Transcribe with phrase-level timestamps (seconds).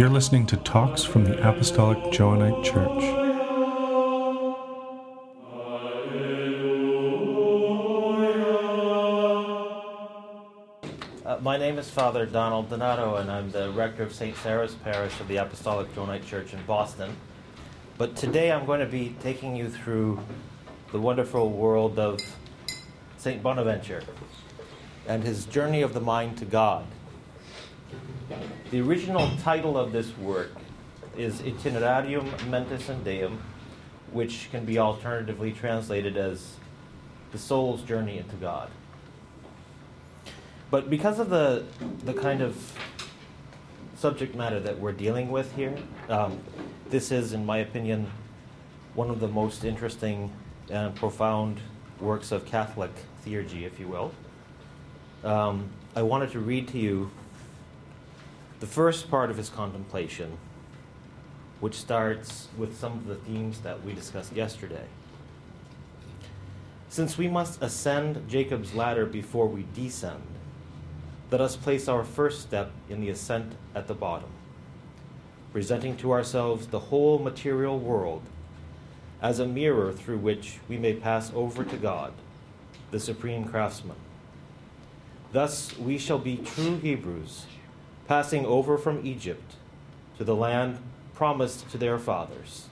[0.00, 3.04] You're listening to Talks from the Apostolic Johannite Church.
[11.26, 14.34] Uh, my name is Father Donald Donato, and I'm the rector of St.
[14.38, 17.14] Sarah's Parish of the Apostolic Johannite Church in Boston.
[17.98, 20.18] But today I'm going to be taking you through
[20.92, 22.20] the wonderful world of
[23.18, 23.42] St.
[23.42, 24.02] Bonaventure
[25.06, 26.86] and his journey of the mind to God.
[28.70, 30.52] The original title of this work
[31.16, 33.42] is Itinerarium Mentis in Deum,
[34.12, 36.54] which can be alternatively translated as
[37.32, 38.70] The Soul's Journey into God.
[40.70, 41.64] But because of the,
[42.04, 42.78] the kind of
[43.96, 45.74] subject matter that we're dealing with here,
[46.08, 46.38] um,
[46.90, 48.08] this is, in my opinion,
[48.94, 50.30] one of the most interesting
[50.70, 51.58] and profound
[51.98, 52.92] works of Catholic
[53.26, 54.12] theurgy, if you will.
[55.24, 57.10] Um, I wanted to read to you
[58.60, 60.36] the first part of his contemplation,
[61.60, 64.84] which starts with some of the themes that we discussed yesterday.
[66.90, 70.22] Since we must ascend Jacob's ladder before we descend,
[71.30, 74.28] let us place our first step in the ascent at the bottom,
[75.52, 78.22] presenting to ourselves the whole material world
[79.22, 82.12] as a mirror through which we may pass over to God,
[82.90, 83.96] the supreme craftsman.
[85.32, 87.46] Thus we shall be true Hebrews
[88.10, 89.54] passing over from Egypt
[90.18, 90.76] to the land
[91.14, 92.66] promised to their fathers.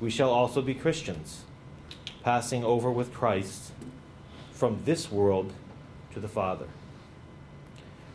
[0.00, 1.42] We shall also be Christians,
[2.22, 3.72] passing over with Christ
[4.52, 5.52] from this world
[6.14, 6.68] to the Father.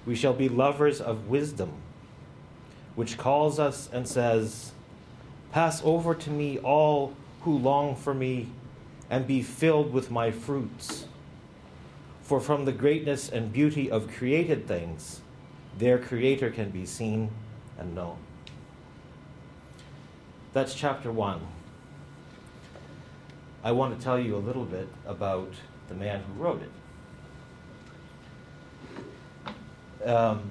[0.06, 1.74] We shall be lovers of wisdom,
[2.96, 4.72] which calls us and says,
[5.52, 8.48] Pass over to me all who long for me,
[9.10, 11.06] and be filled with my fruits.
[12.22, 15.20] For from the greatness and beauty of created things,
[15.78, 17.30] their Creator can be seen
[17.78, 18.18] and known.
[20.54, 21.42] That's chapter one.
[23.64, 25.52] I want to tell you a little bit about
[25.88, 26.64] the man who wrote
[30.04, 30.08] it.
[30.08, 30.50] Um,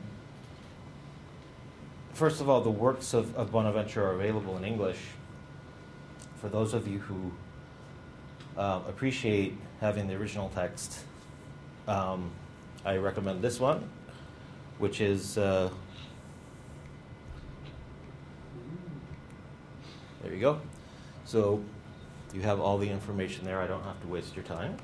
[2.12, 4.98] first of all, the works of, of Bonaventure are available in English.
[6.40, 7.32] For those of you who
[8.56, 11.00] uh, appreciate having the original text,
[11.88, 12.30] um,
[12.84, 13.88] I recommend this one
[14.78, 15.70] which is uh,
[20.22, 20.60] there you go.
[21.24, 21.62] So
[22.34, 23.60] you have all the information there.
[23.60, 24.76] I don't have to waste your time.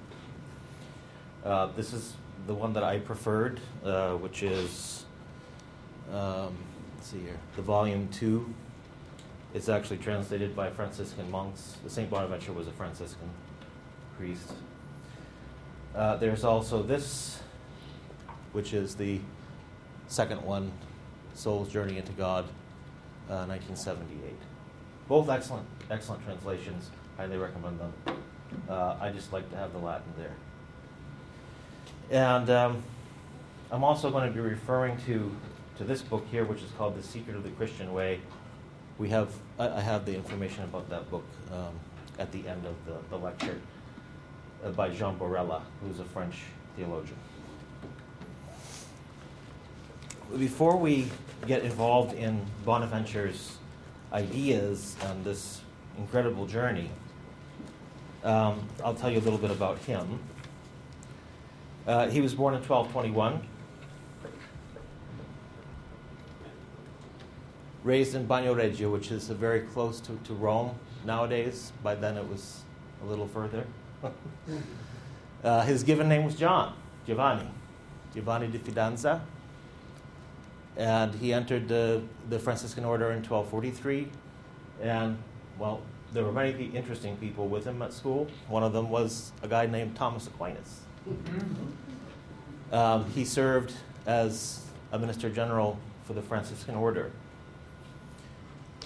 [1.44, 2.14] Uh, this is
[2.46, 5.04] the one that I preferred, uh, which is
[6.12, 6.56] um,
[6.96, 8.52] let's see here, the volume two.
[9.54, 11.76] It's actually translated by Franciscan monks.
[11.84, 13.28] The Saint Bonaventure was a Franciscan
[14.16, 14.52] priest.
[15.94, 17.42] Uh, there's also this,
[18.52, 19.20] which is the
[20.12, 20.70] second one,
[21.34, 22.44] Soul's Journey into God,
[23.30, 24.34] uh, 1978.
[25.08, 26.90] Both excellent, excellent translations.
[27.16, 27.92] Highly recommend them.
[28.68, 30.36] Uh, I just like to have the Latin there.
[32.10, 32.82] And um,
[33.70, 35.34] I'm also going to be referring to,
[35.78, 38.20] to this book here, which is called The Secret of the Christian Way.
[38.98, 41.72] We have, I, I have the information about that book um,
[42.18, 43.58] at the end of the, the lecture
[44.62, 46.42] uh, by Jean Borella, who's a French
[46.76, 47.16] theologian
[50.38, 51.08] before we
[51.46, 53.58] get involved in Bonaventure's
[54.12, 55.60] ideas and this
[55.98, 56.90] incredible journey,
[58.24, 60.20] um, I'll tell you a little bit about him.
[61.86, 63.42] Uh, he was born in 1221,
[67.82, 71.72] raised in Bagnoregio, which is very close to, to Rome nowadays.
[71.82, 72.62] By then it was
[73.02, 73.66] a little further.
[75.44, 77.48] uh, his given name was John, Giovanni,
[78.14, 79.20] Giovanni di Fidanza
[80.76, 84.08] and he entered the, the Franciscan order in 1243.
[84.82, 85.18] And,
[85.58, 88.28] well, there were many interesting people with him at school.
[88.48, 90.80] One of them was a guy named Thomas Aquinas.
[92.70, 93.74] Um, he served
[94.06, 97.10] as a minister general for the Franciscan order.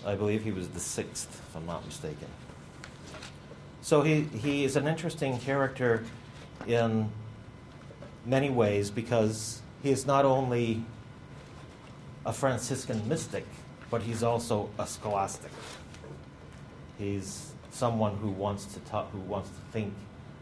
[0.05, 2.29] I believe he was the sixth, if I'm not mistaken.
[3.81, 6.05] So he, he is an interesting character
[6.67, 7.11] in
[8.25, 10.85] many ways because he is not only
[12.27, 13.47] a Franciscan mystic,
[13.89, 15.53] but he's also a scholastic.
[16.99, 19.95] He's someone who wants to talk, who wants to think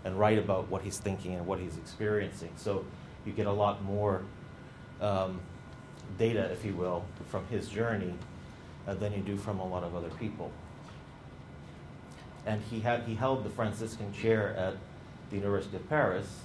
[0.05, 2.51] and write about what he's thinking and what he's experiencing.
[2.57, 2.85] So
[3.27, 4.23] you get a lot more
[5.01, 5.41] um,
[6.19, 8.15] data, if you will, from his journey
[8.89, 10.51] uh, than you do from a lot of other people.
[12.47, 14.77] And he had he held the Franciscan chair at
[15.31, 16.41] the University of Paris,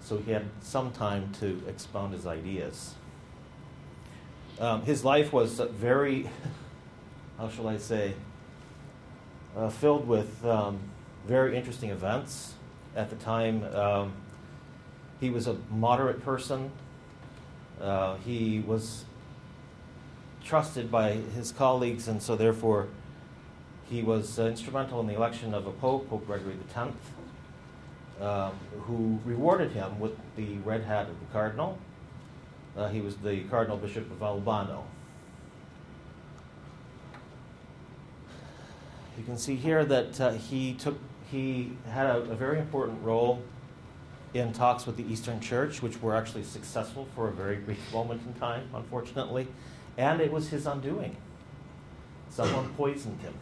[0.00, 2.94] so he had some time to expound his ideas.
[4.60, 6.28] Um, his life was very,
[7.38, 8.14] how shall I say,
[9.56, 10.78] uh, filled with um,
[11.26, 12.54] very interesting events.
[12.94, 14.12] At the time, um,
[15.20, 16.70] he was a moderate person.
[17.80, 19.04] Uh, he was
[20.44, 22.88] trusted by his colleagues, and so therefore
[23.88, 26.92] he was uh, instrumental in the election of a pope, Pope Gregory X,
[28.20, 28.52] um,
[28.82, 31.78] who rewarded him with the red hat of the cardinal.
[32.76, 34.84] Uh, he was the cardinal bishop of Albano.
[39.18, 40.98] You can see here that uh, he took
[41.30, 43.42] he had a, a very important role
[44.34, 48.22] in talks with the Eastern Church, which were actually successful for a very brief moment
[48.26, 49.46] in time, unfortunately,
[49.96, 51.16] and it was his undoing.
[52.30, 53.34] Someone poisoned him.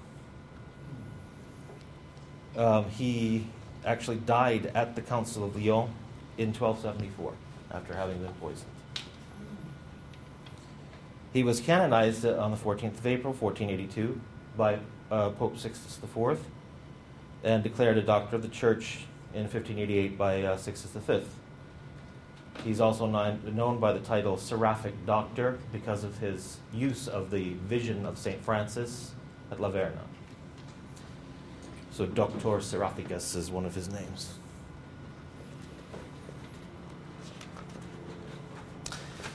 [2.57, 3.47] Um, he
[3.85, 5.91] actually died at the Council of Lyon
[6.37, 7.33] in 1274
[7.73, 8.80] after having been poisoned.
[11.33, 14.21] He was canonized on the 14th of April, 1482,
[14.57, 14.79] by
[15.11, 16.41] uh, Pope Sixtus IV
[17.43, 21.23] and declared a doctor of the Church in 1588 by uh, Sixtus V.
[22.65, 28.05] He's also known by the title Seraphic Doctor because of his use of the vision
[28.05, 28.43] of St.
[28.43, 29.13] Francis
[29.51, 30.03] at La Verna.
[31.93, 34.35] So, Doctor Seraphicus is one of his names.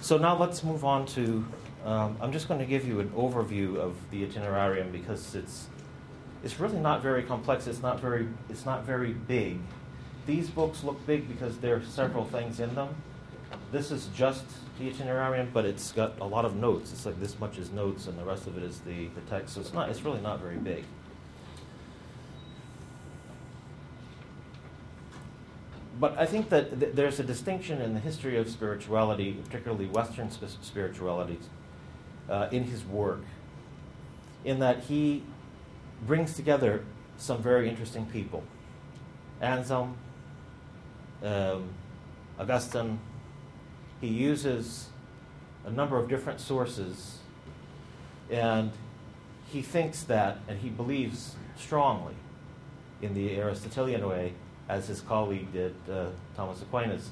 [0.02, 1.46] So, now let's move on to.
[1.86, 5.68] Um, I'm just going to give you an overview of the itinerarium because it's
[6.44, 7.68] it's really not very complex.
[7.68, 9.60] It's not very it's not very big.
[10.26, 12.90] These books look big because there are several things in them.
[13.72, 14.46] This is just
[14.80, 16.92] the itinerarium, but it's got a lot of notes.
[16.92, 19.54] It's like this much is notes, and the rest of it is the, the text.
[19.54, 20.84] So it's not it's really not very big.
[26.00, 30.30] But I think that th- there's a distinction in the history of spirituality, particularly Western
[30.34, 31.40] sp- spirituality,
[32.30, 33.22] uh, in his work,
[34.44, 35.24] in that he
[36.06, 36.84] brings together
[37.18, 38.44] some very interesting people.
[39.42, 39.96] Anselm,
[41.24, 41.70] um,
[42.40, 43.00] Augustine,
[44.02, 44.90] he uses
[45.66, 47.20] a number of different sources,
[48.30, 48.72] and
[49.48, 52.16] he thinks that, and he believes strongly
[53.02, 54.34] in the Aristotelian way,
[54.68, 57.10] as his colleague did, uh, Thomas Aquinas,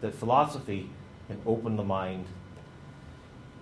[0.00, 0.90] that philosophy
[1.28, 2.26] can open the mind.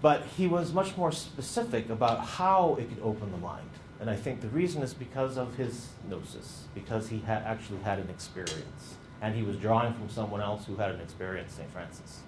[0.05, 3.71] But he was much more specific about how it could open the mind.
[3.99, 7.99] And I think the reason is because of his gnosis, because he had actually had
[7.99, 8.97] an experience.
[9.23, 11.71] And he was drawing from someone else who had an experience, St.
[11.73, 12.21] Francis.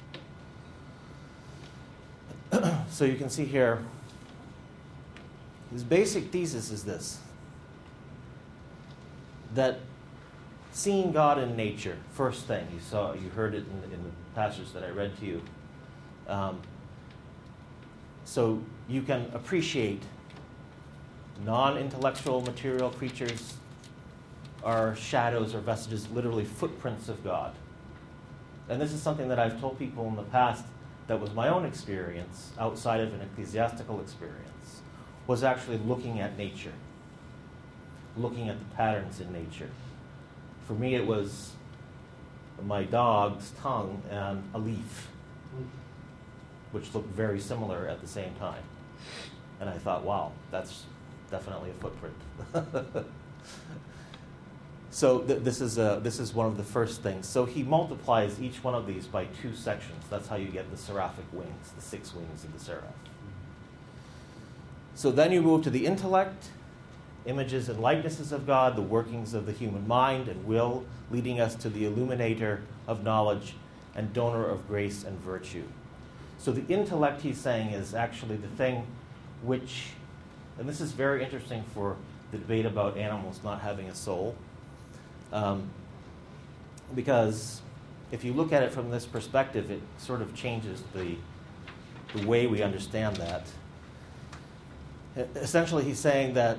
[2.90, 3.84] so you can see here,
[5.70, 7.20] his basic thesis is this
[9.54, 9.80] that
[10.72, 14.72] seeing God in nature, first thing you saw, you heard it in, in the passage
[14.72, 15.42] that I read to you.
[16.26, 16.62] Um,
[18.26, 20.02] so you can appreciate
[21.44, 23.54] non intellectual material creatures
[24.64, 27.54] are shadows or vestiges, literally footprints of God.
[28.68, 30.64] And this is something that I've told people in the past
[31.06, 34.80] that was my own experience outside of an ecclesiastical experience,
[35.28, 36.72] was actually looking at nature,
[38.16, 39.70] looking at the patterns in nature.
[40.66, 41.52] For me, it was
[42.64, 45.08] my dog's tongue and a leaf,
[46.76, 48.62] which looked very similar at the same time.
[49.60, 50.84] And I thought, wow, that's
[51.30, 52.14] definitely a footprint.
[54.90, 57.26] so th- this is a, this is one of the first things.
[57.26, 60.04] So he multiplies each one of these by two sections.
[60.10, 62.84] That's how you get the seraphic wings, the six wings of the seraph.
[64.94, 66.48] So then you move to the intellect,
[67.24, 71.54] images and likenesses of God, the workings of the human mind and will, leading us
[71.54, 73.54] to the illuminator of knowledge
[73.94, 75.64] and donor of grace and virtue.
[76.46, 78.86] So the intellect, he's saying, is actually the thing
[79.42, 79.88] which
[80.60, 81.96] and this is very interesting for
[82.30, 84.36] the debate about animals not having a soul.
[85.32, 85.68] Um,
[86.94, 87.62] because
[88.12, 91.16] if you look at it from this perspective, it sort of changes the,
[92.14, 93.48] the way we understand that.
[95.34, 96.58] Essentially, he's saying that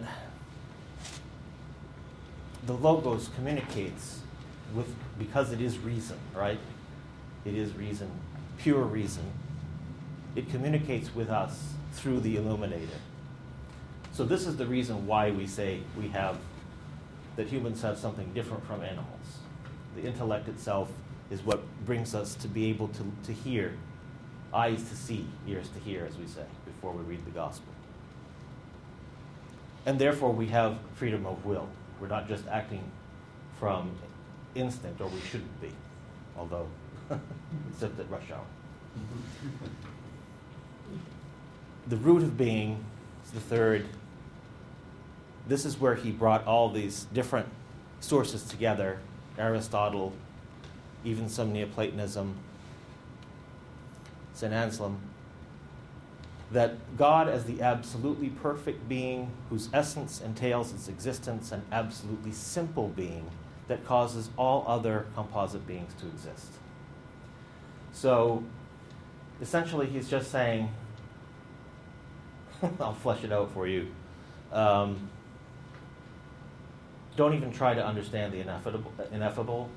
[2.65, 4.19] the logos communicates
[4.75, 6.59] with because it is reason, right?
[7.45, 8.11] It is reason,
[8.57, 9.23] pure reason.
[10.37, 12.99] It communicates with us through the illuminator.
[14.13, 16.37] So this is the reason why we say we have
[17.37, 19.39] that humans have something different from animals.
[19.95, 20.91] The intellect itself
[21.31, 23.73] is what brings us to be able to, to hear,
[24.53, 27.73] eyes to see, ears to hear, as we say, before we read the gospel.
[29.87, 31.67] And therefore, we have freedom of will.
[31.99, 32.83] We're not just acting
[33.59, 33.91] from
[34.53, 35.71] instinct, or we shouldn't be,
[36.37, 36.67] although,
[37.71, 38.45] except at rush hour.
[38.95, 39.93] Mm-hmm.
[41.87, 42.83] the root of being
[43.25, 43.85] is the third.
[45.47, 47.47] This is where he brought all these different
[47.99, 48.99] sources together
[49.37, 50.13] Aristotle,
[51.05, 52.35] even some Neoplatonism,
[54.33, 54.51] St.
[54.51, 54.99] Anselm.
[56.51, 62.87] That God, as the absolutely perfect being whose essence entails its existence, an absolutely simple
[62.87, 63.29] being
[63.67, 66.53] that causes all other composite beings to exist.
[67.91, 68.43] So
[69.41, 70.71] essentially, he's just saying,
[72.79, 73.87] I'll flesh it out for you.
[74.51, 75.09] Um,
[77.15, 79.69] don't even try to understand the ineffable, ineffable,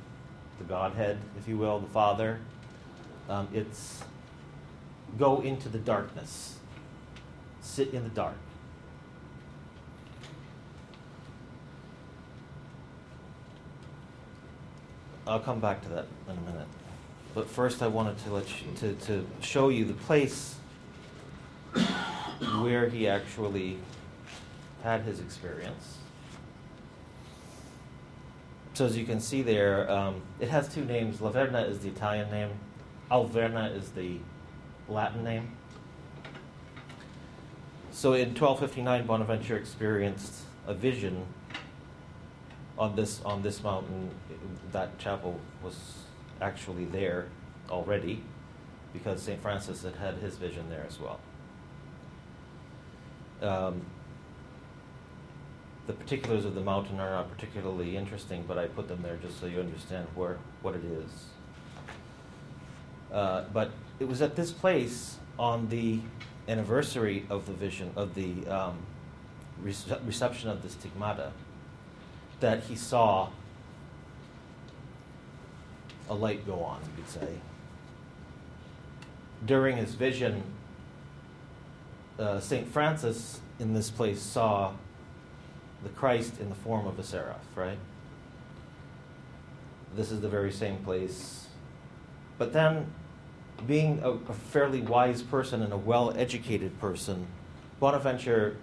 [0.59, 2.39] the Godhead, if you will, the Father.
[3.29, 4.03] Um, it's
[5.19, 6.59] go into the darkness,
[7.61, 8.37] sit in the dark.
[15.27, 16.67] I'll come back to that in a minute.
[17.35, 20.57] But first, I wanted to let you, to, to show you the place
[22.41, 23.79] where he actually
[24.83, 25.99] had his experience.
[28.75, 31.19] So as you can see there, um, it has two names.
[31.19, 32.51] Laverna is the Italian name.
[33.11, 34.19] Alverna is the
[34.89, 35.53] Latin name.
[37.91, 40.35] So in 1259, Bonaventure experienced
[40.67, 41.27] a vision
[42.79, 44.11] on this on this mountain.
[44.73, 46.05] That chapel was
[46.41, 47.27] actually there
[47.69, 48.23] already
[48.93, 49.43] because St.
[49.43, 51.21] Francis had had his vision there as well.
[53.43, 53.83] Um,
[55.87, 59.41] the particulars of the mountain are not particularly interesting, but I put them there just
[59.41, 61.11] so you understand where what it is.
[63.13, 66.01] Uh, but it was at this place on the
[66.49, 68.79] anniversary of the vision of the um,
[69.65, 71.33] rece- reception of the stigmata
[72.41, 73.29] that he saw
[76.09, 77.39] a light go on, you could say.
[79.47, 80.43] During his vision,
[82.21, 82.69] uh, St.
[82.69, 84.73] Francis in this place saw
[85.83, 87.79] the Christ in the form of a seraph, right?
[89.97, 91.49] This is the very same place.
[92.39, 92.93] But then,
[93.67, 97.27] being a, a fairly wise person and a well educated person,
[97.81, 98.57] Bonaventure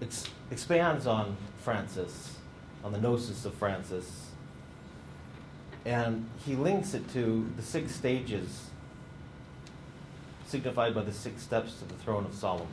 [0.00, 2.36] ex- expands on Francis,
[2.82, 4.30] on the gnosis of Francis,
[5.84, 8.70] and he links it to the six stages
[10.46, 12.68] signified by the six steps to the throne of Solomon.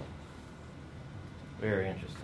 [1.60, 2.18] Very interesting.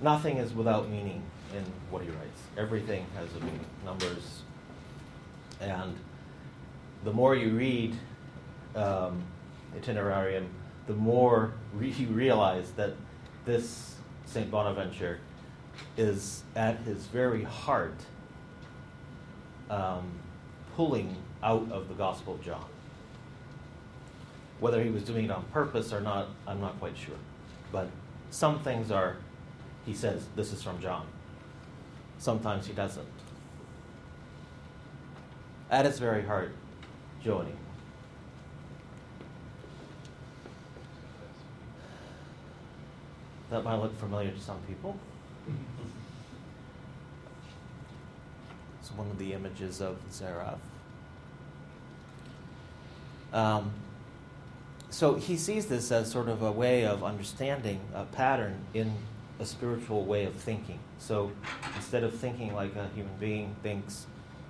[0.00, 1.22] Nothing is without meaning
[1.54, 2.40] in what he writes.
[2.58, 4.42] Everything has a meaning, numbers.
[5.60, 5.96] And
[7.04, 7.96] the more you read
[8.74, 9.22] um,
[9.78, 10.46] Itinerarium,
[10.86, 12.94] the more re- you realize that
[13.44, 13.94] this
[14.26, 14.50] St.
[14.50, 15.20] Bonaventure
[15.96, 17.94] is at his very heart
[19.70, 20.12] um,
[20.76, 22.64] pulling out of the Gospel of John.
[24.60, 27.16] Whether he was doing it on purpose or not, I'm not quite sure.
[27.72, 27.88] But
[28.30, 29.16] some things are,
[29.84, 31.06] he says, this is from John.
[32.18, 33.08] Sometimes he doesn't.
[35.70, 36.54] At its very heart,
[37.24, 37.50] Joanie.
[43.50, 44.96] That might look familiar to some people.
[48.80, 50.12] It's one of the images of the
[53.32, 53.70] Um,
[54.90, 58.92] so he sees this as sort of a way of understanding a pattern in
[59.40, 60.78] a spiritual way of thinking.
[60.98, 61.32] So
[61.74, 64.06] instead of thinking like a human being thinks,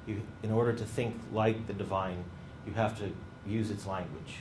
[0.07, 2.25] you, in order to think like the divine,
[2.67, 3.13] you have to
[3.47, 4.39] use its language.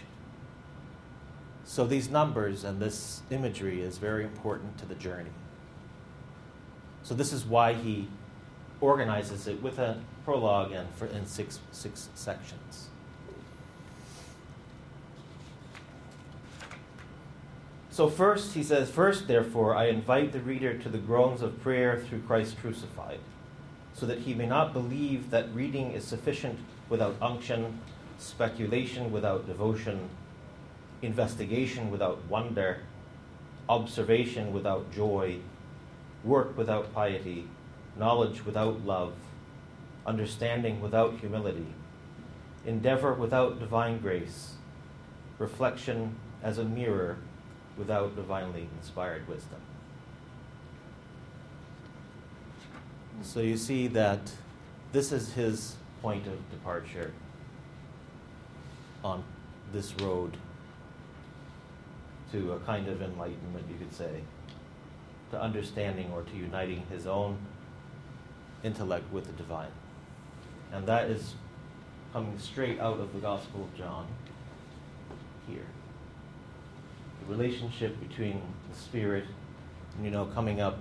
[1.65, 5.29] So these numbers and this imagery is very important to the journey.
[7.03, 8.07] So this is why he
[8.79, 12.87] organizes it with a prologue and for, in six, six sections.
[17.89, 21.99] So, first, he says, First, therefore, I invite the reader to the groans of prayer
[21.99, 23.19] through Christ crucified,
[23.93, 27.79] so that he may not believe that reading is sufficient without unction,
[28.17, 30.09] speculation without devotion,
[31.01, 32.79] investigation without wonder,
[33.67, 35.37] observation without joy,
[36.23, 37.47] work without piety,
[37.97, 39.13] knowledge without love,
[40.05, 41.73] understanding without humility,
[42.65, 44.53] endeavor without divine grace,
[45.39, 47.17] reflection as a mirror
[47.77, 49.59] without divinely inspired wisdom.
[53.23, 54.31] So you see that
[54.91, 57.11] this is his point of departure
[59.03, 59.23] on
[59.71, 60.37] this road
[62.31, 64.21] to a kind of enlightenment, you could say,
[65.31, 67.37] to understanding or to uniting his own
[68.63, 69.71] intellect with the divine.
[70.71, 71.33] And that is
[72.13, 74.07] coming straight out of the Gospel of John
[75.47, 75.65] here.
[77.21, 79.25] The relationship between the Spirit,
[79.95, 80.79] and you know, coming up,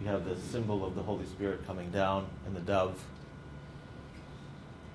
[0.00, 3.02] you have the symbol of the Holy Spirit coming down and the dove.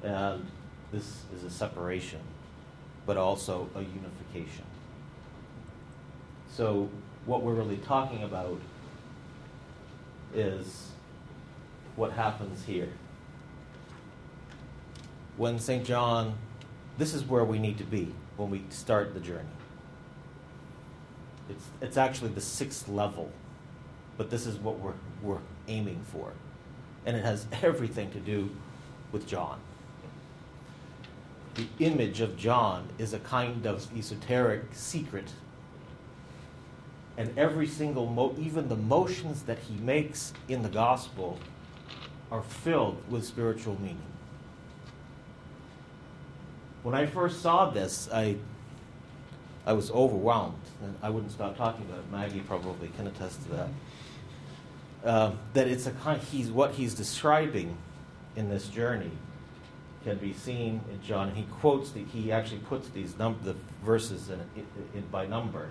[0.03, 0.45] And
[0.91, 2.19] this is a separation,
[3.05, 4.65] but also a unification.
[6.51, 6.89] So,
[7.29, 8.59] what we're really talking about
[10.33, 10.89] is
[11.95, 12.89] what happens here.
[15.37, 15.85] When St.
[15.85, 16.35] John,
[16.97, 19.47] this is where we need to be when we start the journey.
[21.51, 23.31] It's, it's actually the sixth level,
[24.17, 26.31] but this is what we're, we're aiming for.
[27.05, 28.49] And it has everything to do
[29.11, 29.59] with John.
[31.53, 35.31] The image of John is a kind of esoteric secret
[37.19, 41.37] and every single mo- even the motions that he makes in the gospel
[42.31, 44.01] are filled with spiritual meaning.
[46.81, 48.37] When i first saw this i
[49.65, 52.09] i was overwhelmed and i wouldn't stop talking about it.
[52.09, 53.69] Maggie probably can attest to that.
[55.03, 57.77] Uh, that it's a kind he's what he's describing
[58.37, 59.11] in this journey
[60.05, 61.27] can be seen in john.
[61.27, 65.25] And he quotes the, he actually puts these num- the verses in, in, in by
[65.25, 65.69] number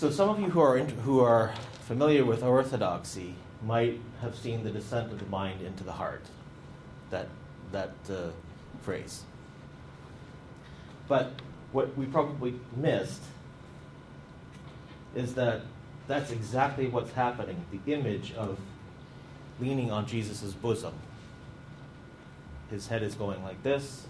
[0.00, 1.52] so some of you who are in, who are
[1.82, 3.34] familiar with orthodoxy
[3.66, 6.24] might have seen the descent of the mind into the heart.
[7.10, 7.28] That
[7.70, 8.30] that uh,
[8.80, 9.24] phrase.
[11.06, 11.32] But
[11.72, 13.20] what we probably missed
[15.14, 15.60] is that
[16.08, 17.62] that's exactly what's happening.
[17.70, 18.58] The image of
[19.60, 20.94] leaning on Jesus' bosom.
[22.70, 24.06] His head is going like this,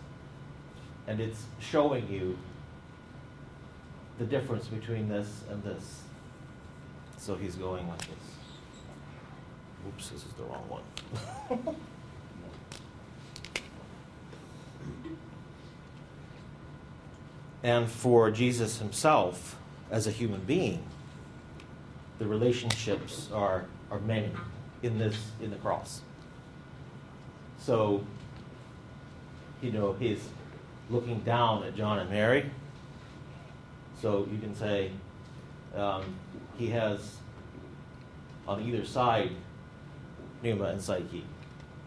[1.09, 2.39] and it's showing you
[4.21, 6.03] the difference between this and this.
[7.17, 8.09] So he's going like this.
[9.89, 10.83] Oops, this is the wrong one.
[17.63, 19.57] and for Jesus himself,
[19.91, 20.83] as a human being,
[22.19, 24.31] the relationships are, are many
[24.83, 26.03] in this in the cross.
[27.59, 28.05] So,
[29.63, 30.21] you know, he's
[30.91, 32.51] looking down at John and Mary
[34.01, 34.91] so you can say
[35.77, 36.03] um,
[36.57, 37.17] he has
[38.49, 39.31] on either side
[40.43, 41.25] pneuma and psyche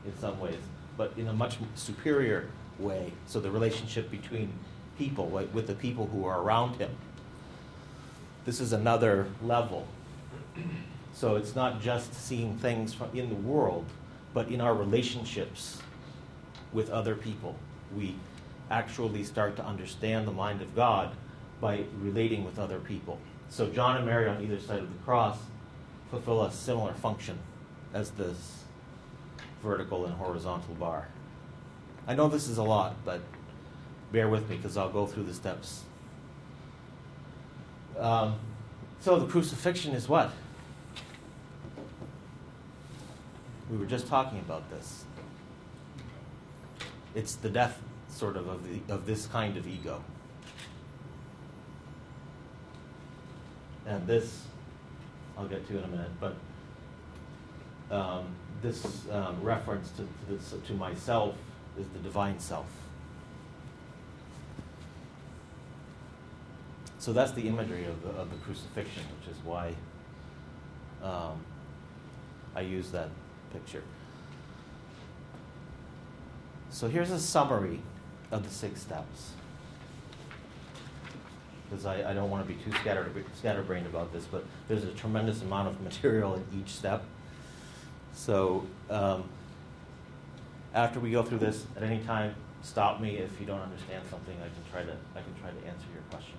[0.06, 0.60] in some ways,
[0.98, 3.12] but in a much superior way.
[3.26, 4.52] So the relationship between
[4.98, 6.92] people, like with the people who are around him.
[8.46, 9.88] This is another level.
[11.14, 13.86] So it's not just seeing things in the world,
[14.34, 15.82] but in our relationships
[16.74, 17.56] with other people.
[17.96, 18.16] We
[18.70, 21.16] actually start to understand the mind of God
[21.64, 23.18] by relating with other people.
[23.48, 25.38] So John and Mary on either side of the cross
[26.12, 27.40] fulfill a similar function
[27.94, 28.66] as this
[29.64, 31.08] vertical and horizontal bar.
[32.06, 33.22] I know this is a lot, but
[34.12, 35.84] bear with me because I'll go through the steps.
[37.98, 38.36] Um,
[39.00, 40.32] so the crucifixion is what?
[43.72, 45.06] We were just talking about this.
[47.16, 50.04] It's the death, sort of, of, the, of this kind of ego.
[53.86, 54.44] And this
[55.38, 56.36] I'll get to in a minute, but
[57.90, 58.28] um,
[58.62, 61.36] this um, reference to, to, this, to myself
[61.78, 62.68] is the divine self.
[67.00, 69.74] So that's the imagery of the, of the crucifixion, which is why
[71.04, 71.44] um,
[72.56, 73.10] I use that
[73.52, 73.84] picture.
[76.70, 77.82] So here's a summary
[78.32, 79.32] of the six steps
[81.74, 84.92] because I, I don't want to be too scatter, scatterbrained about this, but there's a
[84.92, 87.04] tremendous amount of material in each step.
[88.14, 89.24] So um,
[90.76, 94.36] after we go through this, at any time, stop me if you don't understand something.
[94.40, 96.36] I can try to I can try to answer your question.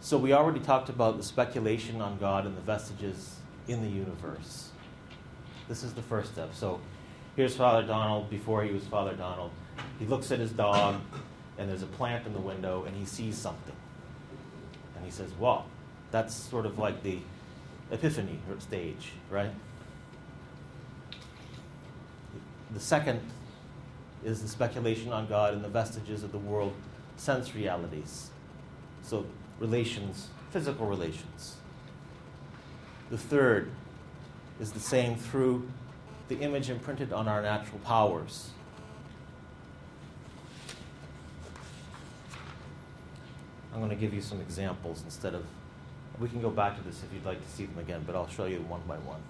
[0.00, 3.36] So we already talked about the speculation on God and the vestiges
[3.66, 4.70] in the universe.
[5.68, 6.54] This is the first step.
[6.54, 6.80] So
[7.34, 9.50] here's Father Donald before he was Father Donald.
[9.98, 11.00] He looks at his dog
[11.58, 13.76] and there's a plant in the window and he sees something.
[14.96, 15.64] And he says, Wow,
[16.10, 17.18] that's sort of like the
[17.90, 19.50] epiphany stage, right?
[22.72, 23.20] The second
[24.24, 26.74] is the speculation on God and the vestiges of the world
[27.16, 28.30] sense realities.
[29.02, 29.24] So,
[29.60, 31.56] relations, physical relations.
[33.10, 33.70] The third
[34.60, 35.68] is the same through
[36.28, 38.50] the image imprinted on our natural powers
[43.76, 45.44] I'm going to give you some examples instead of.
[46.18, 48.26] We can go back to this if you'd like to see them again, but I'll
[48.26, 49.20] show you one by one.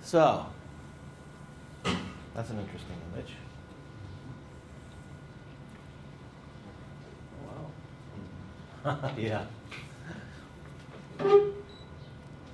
[0.00, 0.46] So,
[1.82, 3.32] that's an interesting image.
[8.84, 9.10] Wow.
[9.18, 9.46] yeah.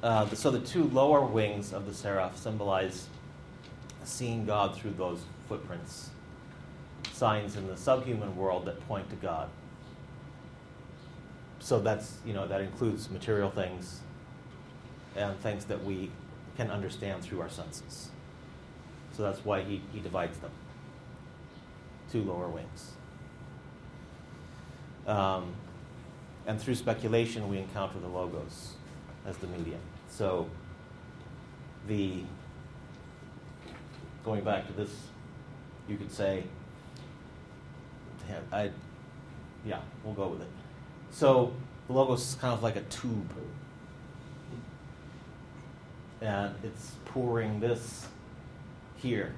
[0.02, 3.06] Uh, so the two lower wings of the seraph symbolize
[4.02, 6.08] seeing God through those footprints,
[7.16, 9.48] signs in the subhuman world that point to God.
[11.58, 14.00] So that's, you know, that includes material things
[15.16, 16.10] and things that we
[16.58, 18.10] can understand through our senses.
[19.12, 20.50] So that's why he, he divides them.
[22.12, 22.92] Two lower wings.
[25.06, 25.54] Um,
[26.46, 28.74] and through speculation, we encounter the logos
[29.26, 29.80] as the medium.
[30.08, 30.48] So
[31.88, 32.24] the
[34.22, 34.90] going back to this,
[35.88, 36.44] you could say,
[38.52, 38.70] I,
[39.64, 40.48] yeah, we'll go with it.
[41.10, 41.52] So
[41.86, 43.30] the logos kind of like a tube.
[46.20, 48.06] And it's pouring this
[48.96, 49.34] here.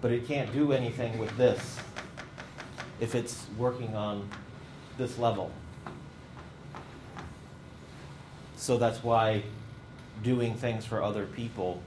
[0.00, 1.78] But it can't do anything with this
[3.00, 4.28] if it's working on
[4.98, 5.50] this level.
[8.56, 9.42] So that's why
[10.22, 11.82] doing things for other people,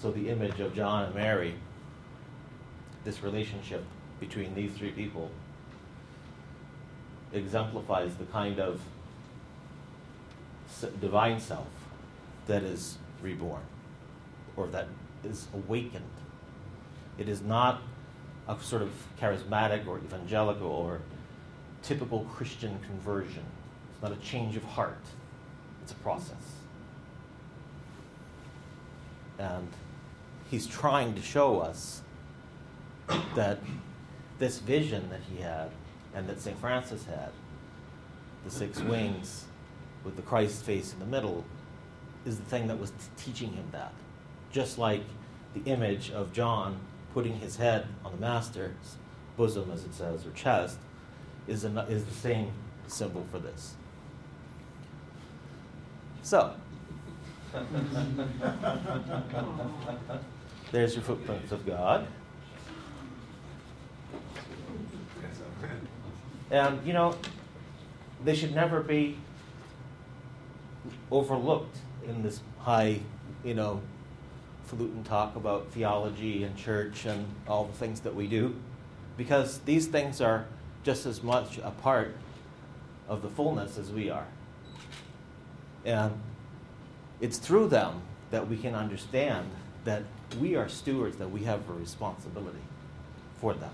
[0.00, 1.54] so the image of John and Mary,
[3.04, 3.84] this relationship
[4.20, 5.30] between these three people,
[7.32, 8.80] exemplifies the kind of
[11.00, 11.66] divine self
[12.46, 13.62] that is reborn
[14.56, 14.86] or that
[15.24, 16.04] is awakened.
[17.18, 17.82] It is not
[18.48, 18.90] a sort of
[19.20, 21.00] charismatic or evangelical or
[21.82, 23.44] typical Christian conversion.
[23.92, 25.04] It's not a change of heart,
[25.82, 26.36] it's a process.
[29.38, 29.68] And
[30.50, 32.02] he's trying to show us
[33.34, 33.60] that
[34.38, 35.70] this vision that he had
[36.14, 36.58] and that St.
[36.58, 37.30] Francis had,
[38.44, 39.44] the six wings
[40.04, 41.44] with the Christ face in the middle,
[42.24, 43.92] is the thing that was teaching him that.
[44.52, 45.02] Just like
[45.54, 46.78] the image of John
[47.12, 48.96] putting his head on the master's
[49.36, 50.78] bosom, as it says, or chest,
[51.46, 52.50] is, an, is the same
[52.86, 53.74] symbol for this.
[56.22, 56.54] So,
[60.72, 62.06] there's your footprints of God.
[66.50, 67.16] And, you know,
[68.24, 69.18] they should never be
[71.10, 71.76] overlooked
[72.06, 73.00] in this high,
[73.44, 73.80] you know,
[74.66, 78.54] falutin talk about theology and church and all the things that we do,
[79.16, 80.46] because these things are
[80.82, 82.14] just as much a part
[83.08, 84.26] of the fullness as we are.
[85.84, 86.12] And
[87.20, 89.50] it's through them that we can understand
[89.84, 90.02] that
[90.40, 92.58] we are stewards, that we have a responsibility
[93.40, 93.70] for them.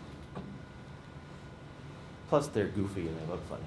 [2.30, 3.64] Plus, they're goofy and they look funny.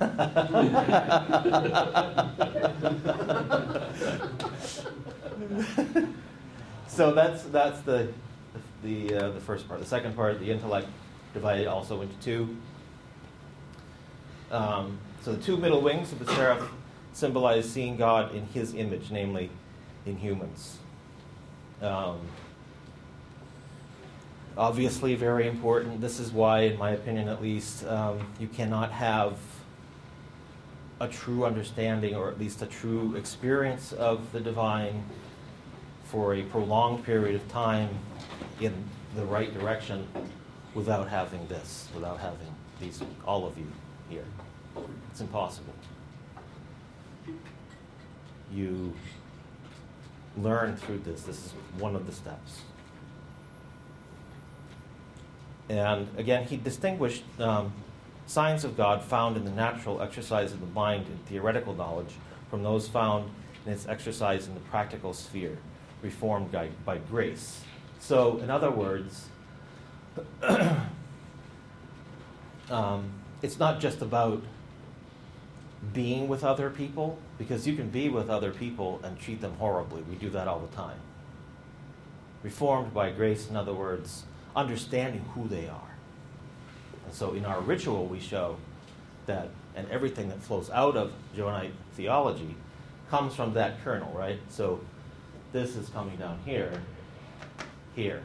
[6.88, 8.10] so that's that's the
[8.82, 9.80] the uh, the first part.
[9.80, 10.88] The second part, the intellect,
[11.34, 12.56] divided also into two.
[14.50, 16.66] Um, so the two middle wings of the seraph
[17.12, 19.50] symbolize seeing God in His image, namely
[20.06, 20.78] in humans.
[21.82, 22.20] Um,
[24.60, 26.02] obviously very important.
[26.02, 29.38] This is why, in my opinion at least, um, you cannot have
[31.00, 35.02] a true understanding or at least a true experience of the divine
[36.04, 37.88] for a prolonged period of time
[38.60, 38.74] in
[39.16, 40.06] the right direction
[40.74, 43.66] without having this, without having these, all of you
[44.10, 44.26] here.
[45.10, 45.72] It's impossible.
[48.52, 48.92] You
[50.36, 51.22] learn through this.
[51.22, 52.60] This is one of the steps.
[55.70, 57.72] And again, he distinguished um,
[58.26, 62.12] signs of God found in the natural exercise of the mind and theoretical knowledge
[62.50, 63.30] from those found
[63.64, 65.58] in its exercise in the practical sphere,
[66.02, 67.62] reformed by, by grace.
[68.00, 69.28] So, in other words,
[72.68, 74.42] um, it's not just about
[75.92, 80.02] being with other people, because you can be with other people and treat them horribly.
[80.02, 80.98] We do that all the time.
[82.42, 85.90] Reformed by grace, in other words, understanding who they are.
[87.04, 88.56] And so in our ritual, we show
[89.26, 92.54] that, and everything that flows out of Johannite theology
[93.10, 94.38] comes from that kernel, right?
[94.48, 94.80] So
[95.52, 96.72] this is coming down here,
[97.96, 98.22] here.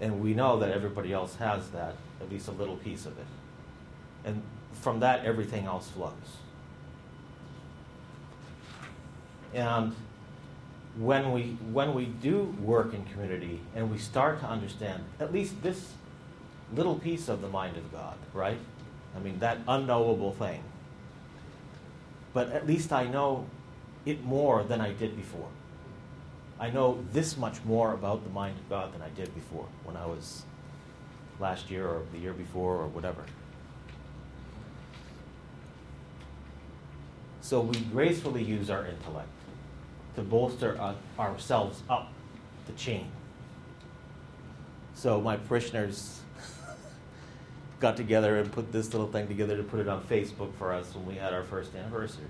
[0.00, 3.26] And we know that everybody else has that, at least a little piece of it.
[4.24, 6.12] And from that, everything else flows.
[9.54, 9.94] And
[10.98, 15.62] when we when we do work in community and we start to understand at least
[15.62, 15.94] this
[16.74, 18.58] little piece of the mind of God, right?
[19.16, 20.62] I mean that unknowable thing.
[22.32, 23.46] but at least I know
[24.06, 25.48] it more than I did before.
[26.60, 29.96] I know this much more about the mind of God than I did before when
[29.96, 30.44] I was
[31.40, 33.24] last year or the year before or whatever.
[37.40, 39.28] So we gracefully use our intellect
[40.14, 42.12] to bolster uh, ourselves up
[42.66, 43.10] the chain.
[44.94, 46.20] So my parishioners
[47.80, 50.94] got together and put this little thing together to put it on Facebook for us
[50.94, 52.26] when we had our first anniversary.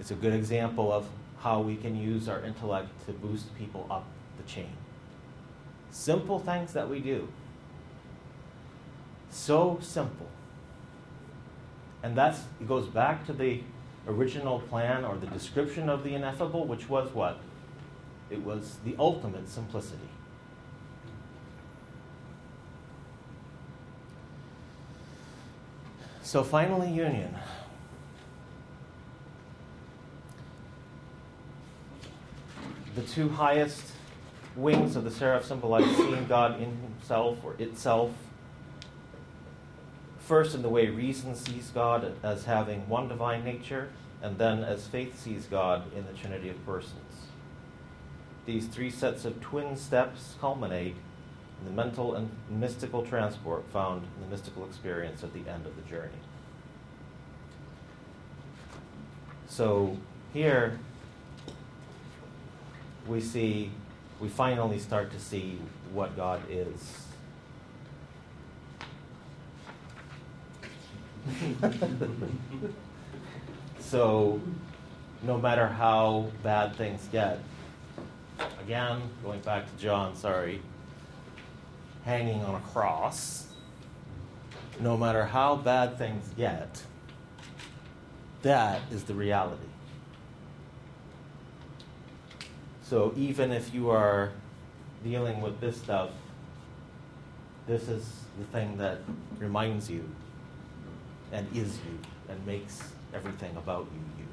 [0.00, 1.06] It's a good example of
[1.40, 4.04] how we can use our intellect to boost people up
[4.36, 4.72] the chain.
[5.90, 7.28] Simple things that we do.
[9.30, 10.28] So simple.
[12.02, 13.60] And that's it goes back to the
[14.06, 17.38] original plan or the description of the ineffable, which was what?
[18.30, 20.08] It was the ultimate simplicity.
[26.22, 27.36] So finally, union.
[32.94, 33.92] The two highest
[34.56, 38.10] wings of the seraph symbolize seeing God in himself or itself.
[40.26, 43.90] First, in the way reason sees God as having one divine nature,
[44.22, 47.26] and then as faith sees God in the Trinity of persons.
[48.46, 50.96] These three sets of twin steps culminate
[51.60, 55.76] in the mental and mystical transport found in the mystical experience at the end of
[55.76, 56.10] the journey.
[59.48, 59.96] So
[60.32, 60.78] here
[63.06, 63.70] we see,
[64.20, 65.58] we finally start to see
[65.92, 67.06] what God is.
[73.78, 74.40] so
[75.22, 77.38] no matter how bad things get,
[78.60, 80.60] again, going back to John, sorry
[82.04, 83.46] hanging on a cross,
[84.80, 86.82] no matter how bad things get,
[88.42, 89.62] that is the reality.
[92.82, 94.32] So even if you are
[95.04, 96.10] dealing with this stuff,
[97.66, 98.98] this is the thing that
[99.38, 100.08] reminds you
[101.32, 102.82] and is you and makes
[103.14, 104.28] everything about you you.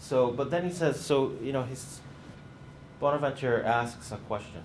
[0.00, 2.00] So, but then he says, so, you know, his
[3.00, 4.64] Bonaventure asks a question.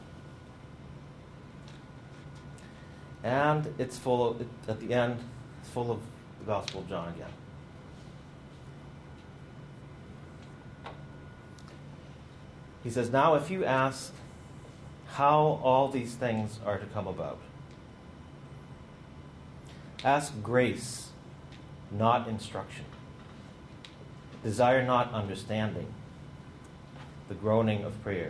[3.24, 5.19] And it's full of, at the end,
[5.62, 6.00] it's full of
[6.39, 7.30] the Gospel of John again.
[12.84, 14.13] He says, Now if you ask
[15.13, 17.38] how all these things are to come about,
[20.04, 21.10] ask grace,
[21.91, 22.86] not instruction.
[24.43, 25.86] Desire not understanding,
[27.30, 28.30] the groaning of prayer.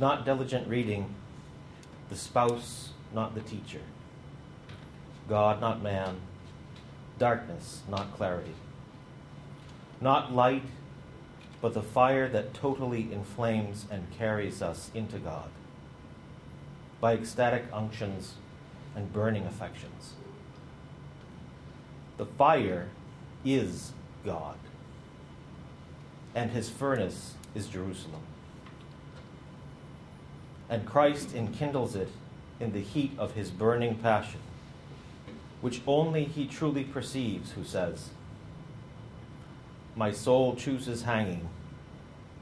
[0.00, 1.14] Not diligent reading,
[2.10, 3.80] the spouse, not the teacher.
[5.28, 6.16] God, not man.
[7.18, 8.54] Darkness, not clarity.
[10.00, 10.64] Not light,
[11.60, 15.48] but the fire that totally inflames and carries us into God
[17.00, 18.34] by ecstatic unctions
[18.94, 20.14] and burning affections.
[22.16, 22.88] The fire
[23.44, 23.92] is
[24.24, 24.56] God,
[26.34, 28.22] and his furnace is Jerusalem.
[30.68, 32.08] And Christ enkindles it
[32.60, 34.40] in the heat of his burning passion,
[35.60, 38.10] which only he truly perceives who says,
[39.98, 41.48] My soul chooses hanging,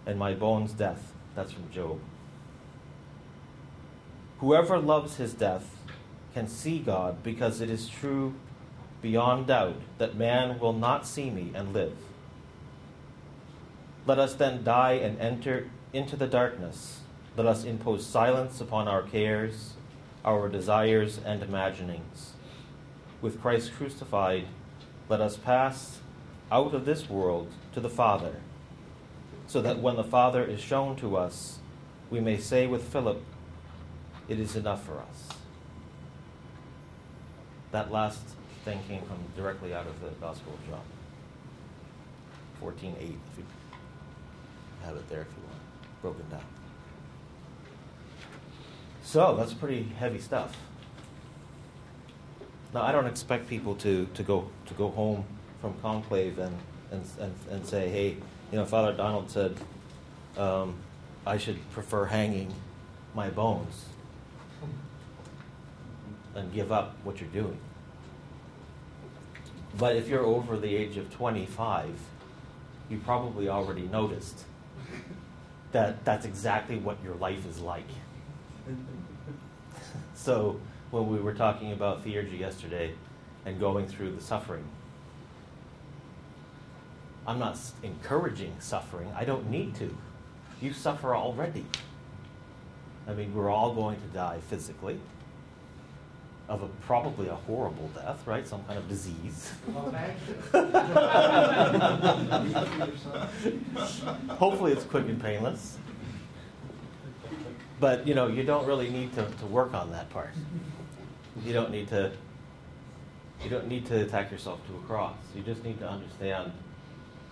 [0.05, 1.15] and my bones death.
[1.35, 2.01] That's from Job.
[4.41, 5.75] Whoever loves his death
[6.35, 8.35] can see God because it is true
[9.01, 11.97] beyond doubt that man will not see me and live.
[14.05, 17.01] Let us then die and enter into the darkness.
[17.39, 19.73] Let us impose silence upon our cares,
[20.27, 22.35] our desires, and imaginings.
[23.23, 24.45] With Christ crucified,
[25.09, 26.01] let us pass
[26.51, 28.37] out of this world to the Father,
[29.47, 31.59] so that when the Father is shown to us,
[32.11, 33.23] we may say with Philip,
[34.29, 35.29] It is enough for us.
[37.71, 38.21] That last
[38.65, 40.81] thing came from directly out of the Gospel of John.
[42.61, 43.45] 14.8, if you
[44.83, 46.45] have it there if you want, broken down.
[49.03, 50.57] So, that's pretty heavy stuff.
[52.75, 55.25] Now, I don't expect people to, to, go, to go home
[55.61, 56.57] from conclave and,
[56.91, 58.17] and, and, and say, hey,
[58.53, 59.57] you know, Father Donald said
[60.37, 60.75] um,
[61.27, 62.53] I should prefer hanging
[63.15, 63.87] my bones
[66.35, 67.59] and give up what you're doing.
[69.79, 71.91] But if you're over the age of 25,
[72.89, 74.45] you probably already noticed
[75.73, 77.89] that that's exactly what your life is like.
[80.15, 82.95] so when we were talking about theurgy yesterday
[83.45, 84.65] and going through the suffering,
[87.27, 89.13] I'm not encouraging suffering.
[89.17, 89.97] I don't need to.
[90.61, 91.67] You suffer already.
[93.09, 94.99] I mean, we're all going to die physically
[96.49, 98.47] of a probably a horrible death, right?
[98.47, 99.53] Some kind of disease.
[104.39, 105.79] Hopefully, it's quick and painless.
[107.81, 110.31] But you know, you don't really need to, to work on that part.
[111.45, 112.13] You don't need to.
[113.43, 115.17] You don't need to attack yourself to a cross.
[115.35, 116.53] You just need to understand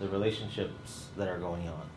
[0.01, 1.89] the relationships that are going on.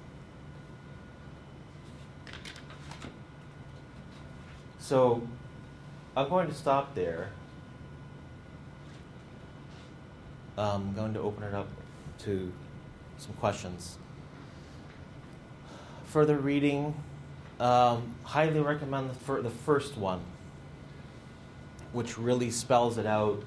[4.79, 5.21] So
[6.15, 7.29] I'm going to stop there.
[10.57, 11.67] I'm going to open it up
[12.19, 12.51] to
[13.17, 13.97] some questions.
[16.05, 16.95] Further reading,
[17.60, 20.21] um, highly recommend the, fir- the first one,
[21.91, 23.43] which really spells it out.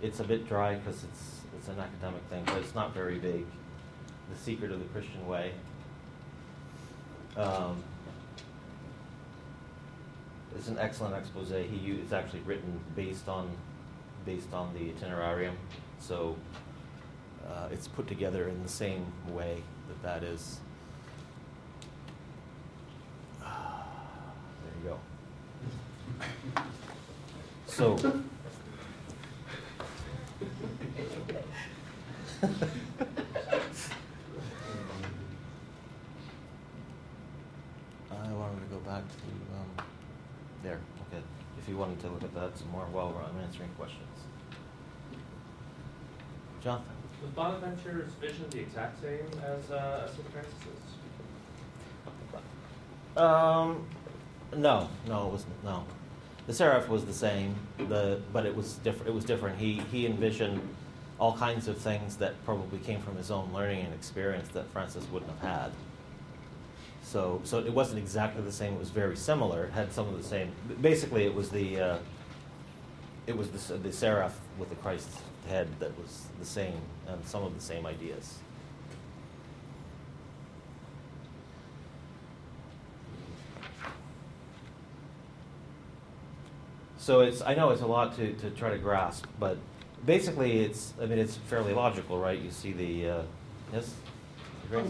[0.00, 1.33] It's a bit dry because it's
[1.64, 3.46] it's an academic thing, but it's not very big.
[4.30, 5.52] The Secret of the Christian Way.
[7.38, 7.82] Um,
[10.54, 11.48] it's an excellent expose.
[11.48, 13.48] He it's actually written based on
[14.26, 15.54] based on the itinerarium,
[16.00, 16.36] so
[17.48, 20.60] uh, it's put together in the same way that that is.
[23.40, 23.48] there
[24.82, 24.98] you go.
[27.66, 28.22] So.
[32.44, 32.46] I
[38.32, 39.16] wanted to go back to
[39.54, 39.86] um,
[40.62, 40.78] there.
[41.08, 41.22] Okay,
[41.58, 44.02] if you wanted to look at that some more while I'm answering questions.
[46.62, 46.92] Jonathan.
[47.22, 50.30] Was Bonaventure's vision the exact same as uh, St.
[50.30, 50.82] Francis's?
[53.16, 53.86] Um,
[54.54, 55.64] no, no, it wasn't.
[55.64, 55.84] No,
[56.46, 57.54] the seraph was the same.
[57.78, 59.08] The but it was different.
[59.08, 59.58] It was different.
[59.58, 60.60] He he envisioned
[61.18, 65.06] all kinds of things that probably came from his own learning and experience that Francis
[65.10, 65.72] wouldn't have had.
[67.02, 68.74] So, so it wasn't exactly the same.
[68.74, 69.64] It was very similar.
[69.64, 70.50] It had some of the same.
[70.80, 71.98] Basically, it was the uh,
[73.26, 75.08] it was the, the seraph with the Christ
[75.48, 78.38] head that was the same and some of the same ideas.
[86.96, 89.58] So it's I know it's a lot to, to try to grasp, but
[90.06, 92.38] basically it's I mean it's fairly logical, right?
[92.38, 93.22] You see the uh,
[93.72, 93.94] yes.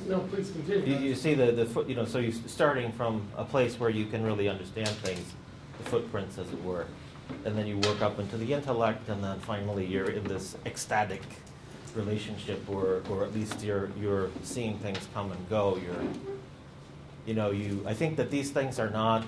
[0.07, 0.95] No, please continue.
[0.95, 3.91] You, you see the, the foot, you know, so you're starting from a place where
[3.91, 5.33] you can really understand things,
[5.79, 6.87] the footprints, as it were,
[7.45, 11.23] and then you work up into the intellect, and then finally you're in this ecstatic
[11.97, 15.77] relationship, or, or at least you're, you're seeing things come and go.
[15.85, 16.05] You're,
[17.27, 17.85] you know, you.
[17.87, 19.25] I think that these things are not,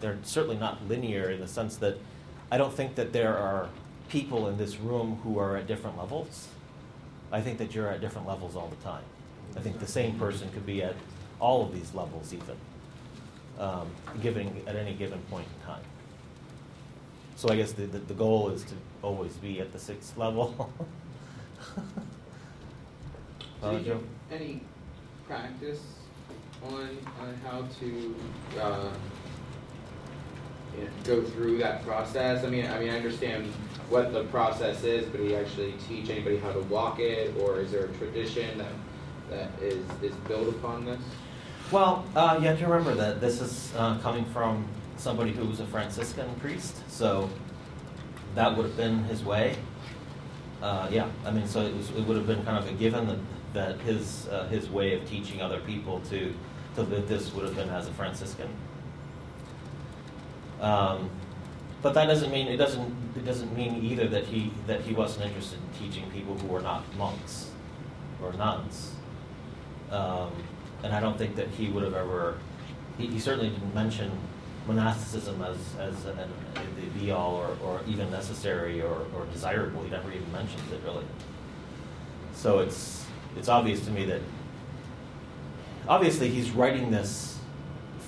[0.00, 1.98] they're certainly not linear in the sense that
[2.50, 3.68] I don't think that there are
[4.08, 6.48] people in this room who are at different levels.
[7.32, 9.04] I think that you're at different levels all the time.
[9.56, 10.94] I think the same person could be at
[11.40, 12.56] all of these levels, even,
[13.58, 13.88] um,
[14.22, 15.82] given at any given point in time.
[17.36, 20.72] So I guess the, the, the goal is to always be at the sixth level.
[23.62, 24.00] uh, Joe?
[24.30, 24.62] any
[25.26, 25.80] practice
[26.64, 28.14] on on how to
[28.58, 28.90] uh,
[31.04, 32.44] go through that process?
[32.44, 33.46] I mean, I mean, I understand
[33.88, 37.60] what the process is, but do you actually teach anybody how to walk it, or
[37.60, 38.72] is there a tradition that
[39.30, 41.00] that is is built upon this?
[41.72, 45.60] Well, uh, you have to remember that this is uh, coming from somebody who was
[45.60, 47.28] a Franciscan priest, so
[48.34, 49.56] that would have been his way.
[50.62, 53.06] Uh, yeah, I mean, so it, was, it would have been kind of a given
[53.08, 53.18] that,
[53.52, 56.32] that his uh, his way of teaching other people to
[56.76, 58.48] to live this would have been as a Franciscan.
[60.60, 61.10] Um,
[61.82, 65.26] but that doesn't mean it doesn't it doesn't mean either that he that he wasn't
[65.26, 67.50] interested in teaching people who were not monks
[68.22, 68.92] or nuns.
[69.90, 70.32] Um,
[70.82, 72.38] and I don't think that he would have ever.
[72.98, 74.10] He, he certainly didn't mention
[74.66, 76.14] monasticism as as the
[76.98, 79.82] be all or, or even necessary or, or desirable.
[79.82, 81.04] He never even mentions it really.
[82.34, 83.06] So it's
[83.36, 84.20] it's obvious to me that
[85.88, 87.35] obviously he's writing this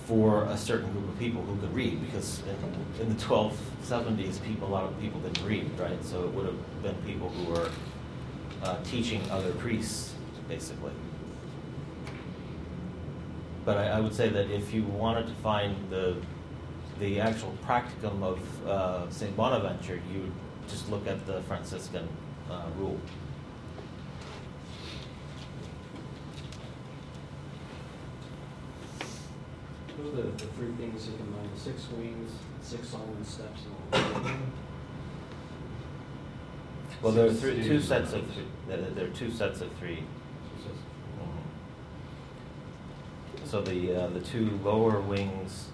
[0.09, 4.67] for a certain group of people who could read because in, in the 1270s people
[4.67, 7.69] a lot of people didn't read right so it would have been people who were
[8.63, 10.15] uh, teaching other priests
[10.49, 10.93] basically
[13.67, 16.17] but I, I, would say that if you wanted to find the
[16.99, 20.33] the actual practicum of uh, Saint Bonaventure, you would
[20.69, 22.09] just look at the Franciscan
[22.51, 22.99] uh, rule.
[29.99, 32.31] What are the, the three things you combine, the six wings,
[32.63, 34.37] six Solomon steps, and all that?
[37.03, 40.05] Well, there are three, two sets of, th- there there are two sets of three.
[43.45, 45.69] So the, uh, the two lower wings,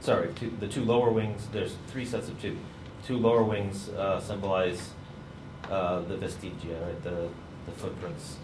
[0.00, 2.56] sorry, two, the two lower wings, there's three sets of two.
[3.04, 4.90] Two lower wings uh, symbolize
[5.68, 7.28] uh, the vestigia, right, the,
[7.66, 8.36] the footprints.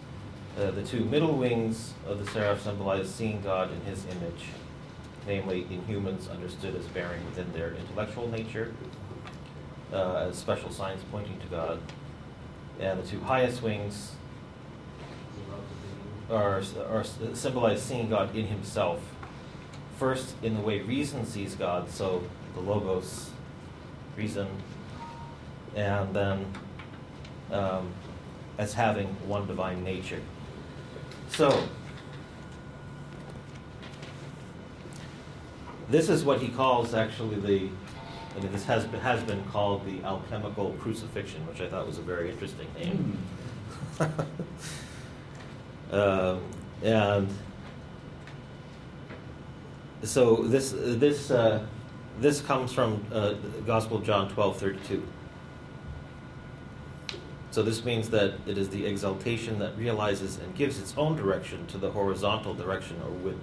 [0.59, 4.47] Uh, the two middle wings of the seraph symbolize seeing God in his image,
[5.27, 8.75] namely in humans understood as bearing within their intellectual nature,
[9.93, 11.81] uh, as special signs pointing to God.
[12.81, 14.13] And the two highest wings
[16.31, 17.05] are, are
[17.35, 19.01] symbolize seeing God in himself.
[19.99, 23.31] First, in the way reason sees God, so the Logos,
[24.17, 24.49] reason,
[25.77, 26.47] and then
[27.51, 27.93] um,
[28.59, 30.21] as having one divine nature.
[31.29, 31.69] So,
[35.89, 37.69] this is what he calls actually the,
[38.37, 41.99] I mean, this has been, has been called the alchemical crucifixion, which I thought was
[41.99, 43.19] a very interesting name.
[45.93, 46.41] Um,
[46.83, 47.29] and
[50.03, 51.65] so this this uh,
[52.19, 53.35] this comes from uh,
[53.67, 55.07] Gospel of John twelve thirty two.
[57.51, 61.67] So this means that it is the exaltation that realizes and gives its own direction
[61.67, 63.39] to the horizontal direction or width.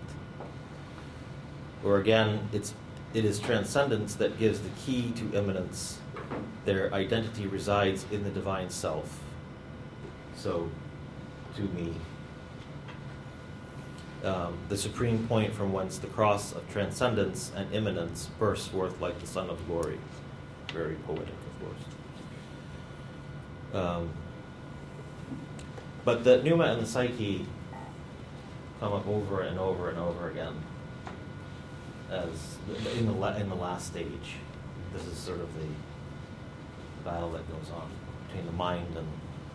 [1.83, 2.73] Or again, it's
[3.13, 5.99] it is transcendence that gives the key to immanence.
[6.65, 9.19] Their identity resides in the divine self.
[10.35, 10.69] So,
[11.55, 11.93] to me,
[14.23, 19.19] um, the supreme point from whence the cross of transcendence and immanence bursts forth like
[19.19, 19.97] the sun of glory.
[20.71, 21.59] Very poetic, of
[23.73, 23.83] course.
[23.83, 24.09] Um,
[26.05, 27.45] but the pneuma and the psyche
[28.79, 30.53] come up over and over and over again
[32.11, 32.57] as
[32.97, 34.35] in the in the last stage.
[34.93, 35.67] This is sort of the
[37.05, 37.89] battle that goes on
[38.27, 39.07] between the mind and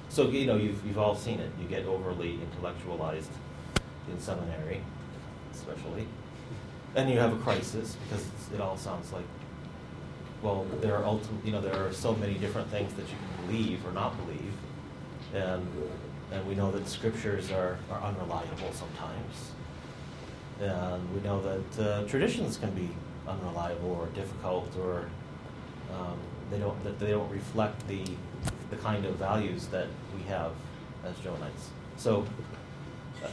[0.09, 1.51] so you know you've you've all seen it.
[1.61, 3.31] You get overly intellectualized
[4.11, 4.81] in seminary,
[5.53, 6.07] especially,
[6.95, 8.25] and you have a crisis because
[8.55, 9.25] it all sounds like,
[10.43, 13.47] well, there are ultim- you know there are so many different things that you can
[13.47, 14.53] believe or not believe,
[15.35, 15.67] and
[16.33, 19.53] and we know that scriptures are, are unreliable sometimes,
[20.61, 22.91] and we know that uh, traditions can be
[23.27, 25.09] unreliable or difficult or
[25.93, 26.19] um,
[26.51, 28.05] they don't that they don't reflect the
[28.71, 29.87] the kind of values that
[30.17, 30.53] we have
[31.05, 31.71] as Johannites.
[31.97, 32.27] So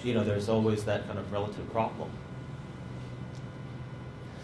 [0.03, 2.09] you know, there's always that kind of relative problem.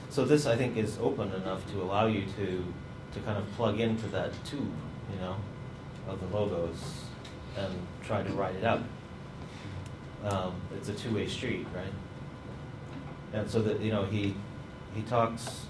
[0.10, 2.74] So this, I think, is open enough to allow you to
[3.14, 4.72] to kind of plug into that tube,
[5.14, 5.36] you know,
[6.08, 7.06] of the logos
[7.58, 7.74] and
[8.04, 8.82] try to write it out.
[10.24, 11.94] Um, it's a two-way street, right?
[13.38, 14.36] And so that you know, he
[14.96, 15.66] he talks.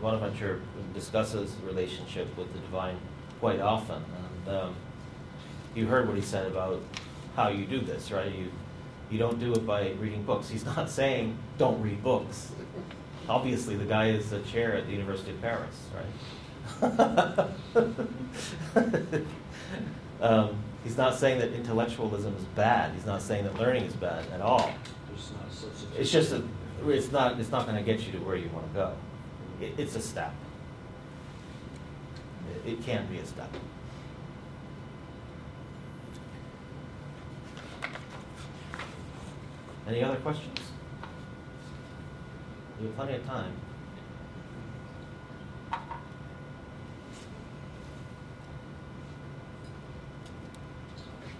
[0.00, 0.60] Bonaventure
[0.92, 2.98] discusses the relationship with the divine
[3.40, 4.04] quite often,
[4.46, 4.74] and um,
[5.74, 6.82] you heard what he said about
[7.34, 8.30] how you do this, right?
[8.30, 8.50] You
[9.10, 10.50] you don't do it by reading books.
[10.50, 12.52] He's not saying don't read books.
[13.28, 16.82] Obviously, the guy is a chair at the University of Paris, right?
[20.20, 22.92] um, he's not saying that intellectualism is bad.
[22.94, 24.70] He's not saying that learning is bad at all.
[25.96, 26.42] It's just a,
[26.90, 28.92] it's not it's not going to get you to where you want to go.
[29.60, 30.32] It, it's a step.
[32.64, 33.50] It, it can be a step.
[39.88, 40.58] Any other questions?
[42.80, 43.52] We have plenty of time.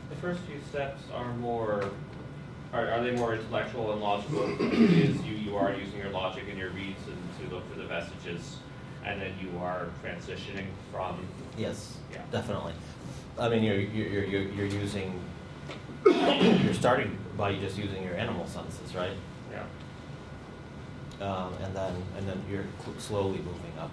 [0.08, 1.90] The first few steps are more,
[2.76, 4.44] are, are they more intellectual and logical?
[4.72, 8.56] is you, you are using your logic and your reason to look for the messages,
[9.04, 12.20] and then you are transitioning from, Yes, Yeah.
[12.30, 12.72] definitely.
[13.38, 15.18] I mean, you're, you're, you're, you're using,
[16.04, 19.12] you're starting by just using your animal senses, right?
[19.50, 19.62] yeah.
[21.18, 22.64] Um, and then, and then you're
[22.98, 23.90] slowly moving up.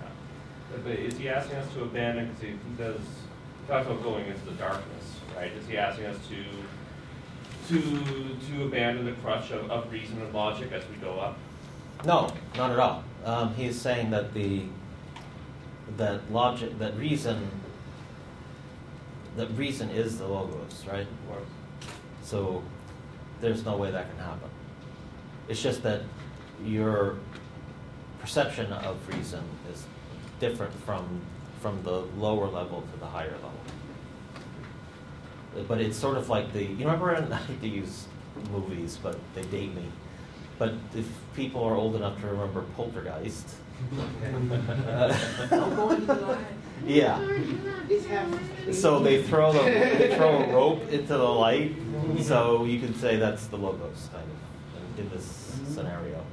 [0.00, 0.78] yeah.
[0.82, 4.26] But is he asking us to abandon, because he, he does, he talks about going
[4.26, 5.52] into the darkness, right?
[5.52, 6.36] Is he asking us to,
[7.68, 11.38] to, to abandon the crutch of, of reason and logic as we go up?
[12.04, 13.04] No, not at all.
[13.24, 14.62] Um, he is saying that the,
[15.96, 17.48] that logic, that reason,
[19.36, 21.06] that reason is the logos, right?
[22.22, 22.62] So
[23.40, 24.50] there's no way that can happen.
[25.48, 26.02] It's just that
[26.64, 27.16] your
[28.20, 29.42] perception of reason
[29.72, 29.86] is
[30.40, 31.22] different from
[31.60, 33.52] from the lower level to the higher level.
[35.66, 38.06] But it's sort of like the you remember and I hate to use
[38.52, 39.84] movies, but they date me.
[40.58, 43.48] But if people are old enough to remember Poltergeist,
[45.50, 46.38] Don't go into the light.
[46.86, 47.18] yeah.
[48.72, 51.74] So they throw the, they throw a rope into the light,
[52.20, 56.24] so you can say that's the logos kind of in, in this scenario.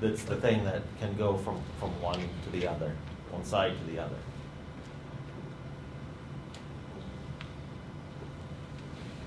[0.00, 2.94] That's the thing that can go from, from one to the other,
[3.30, 4.14] one side to the other.
[6.94, 7.04] Not-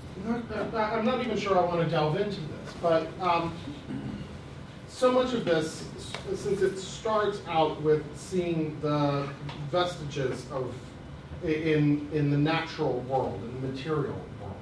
[0.00, 3.54] not- I'm not even sure I want to delve into this, but um,
[4.88, 5.84] so much of this,
[6.34, 9.28] since it starts out with seeing the
[9.70, 10.74] vestiges of,
[11.42, 14.56] in, in the natural world, in the material world,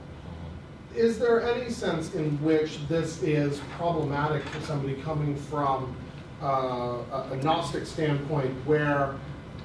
[0.95, 5.95] is there any sense in which this is problematic for somebody coming from
[6.43, 6.47] uh,
[7.13, 9.15] a a Gnostic standpoint where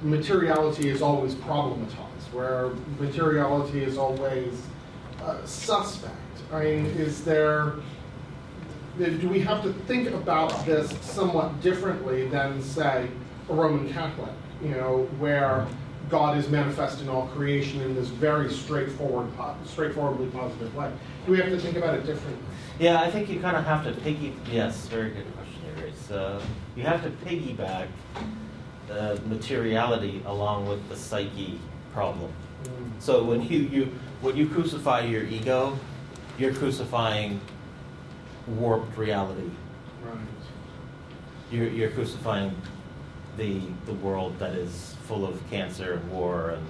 [0.02, 2.70] materiality is always problematized, where
[3.00, 4.60] materiality is always
[5.22, 6.14] uh, suspect?
[6.52, 7.74] I mean, is there,
[8.98, 13.08] do we have to think about this somewhat differently than, say,
[13.48, 15.66] a Roman Catholic, you know, where
[16.08, 19.28] God is manifest in all creation in this very straightforward,
[19.64, 20.92] straightforwardly positive way?
[21.24, 22.42] Do we have to think about it differently?
[22.78, 24.34] Yeah, I think you kind of have to piggy.
[24.52, 26.10] Yes, very good question, Grace.
[26.10, 26.40] Uh,
[26.76, 27.88] you have to piggyback
[28.86, 31.58] the materiality along with the psyche
[31.92, 32.32] problem.
[32.98, 33.84] So when you, you
[34.20, 35.78] when you crucify your ego,
[36.38, 37.40] you're crucifying
[38.46, 39.50] warped reality.
[40.02, 40.16] Right.
[41.50, 42.54] You're, you're crucifying
[43.36, 46.66] the the world that is full of cancer and war and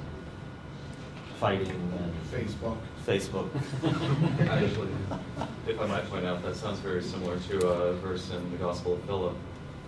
[1.40, 2.76] fighting and Facebook.
[3.06, 3.48] Facebook.
[4.40, 4.88] Actually,
[5.68, 8.94] if I might point out, that sounds very similar to a verse in the Gospel
[8.94, 9.34] of Philip,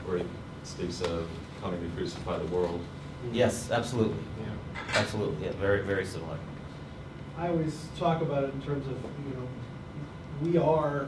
[0.06, 0.24] where he
[0.62, 1.26] speaks of
[1.60, 2.80] coming to crucify the world.
[3.32, 4.52] yes, absolutely, Yeah.
[4.94, 5.46] Absolutely.
[5.46, 6.38] Yeah, very very similar.
[7.36, 9.48] I always talk about it in terms of, you know,
[10.42, 11.06] we are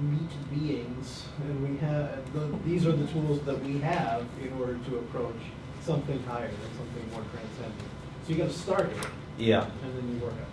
[0.00, 4.74] meat beings, and we have, the- these are the tools that we have in order
[4.88, 5.34] to approach
[5.82, 7.88] something higher, than something more transcendent.
[8.24, 9.64] So you gotta start it, Yeah.
[9.82, 10.48] and then you work up.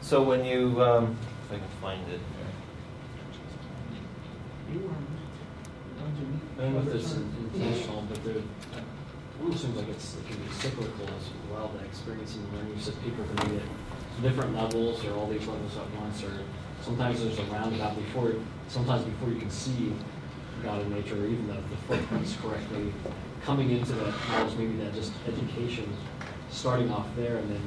[0.00, 1.16] So when you, um,
[1.46, 2.20] if I can find it.
[4.72, 6.40] You are a bunch of meat.
[6.58, 7.18] I don't know if this is
[7.54, 8.44] intentional, but there, it
[9.40, 12.78] almost seems like it's, it can be cyclical as well, the experience and learning.
[12.78, 16.32] Said people can be at different levels or all these levels at once, or
[16.82, 18.34] sometimes there's a roundabout before,
[18.68, 19.92] sometimes before you can see
[20.62, 22.92] God in nature, or even the, the footprints correctly,
[23.44, 25.90] coming into that knowledge, maybe that just education,
[26.50, 27.62] starting off there, and then,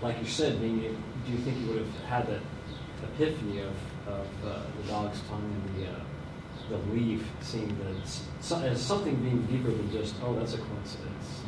[0.00, 0.96] like you said, maybe,
[1.26, 2.40] do you think you would have had that
[3.02, 3.74] epiphany of,
[4.06, 6.00] of uh, the dog's tongue and the, uh,
[6.68, 11.42] the leaf seeing that as something being deeper than just, oh, that's a coincidence.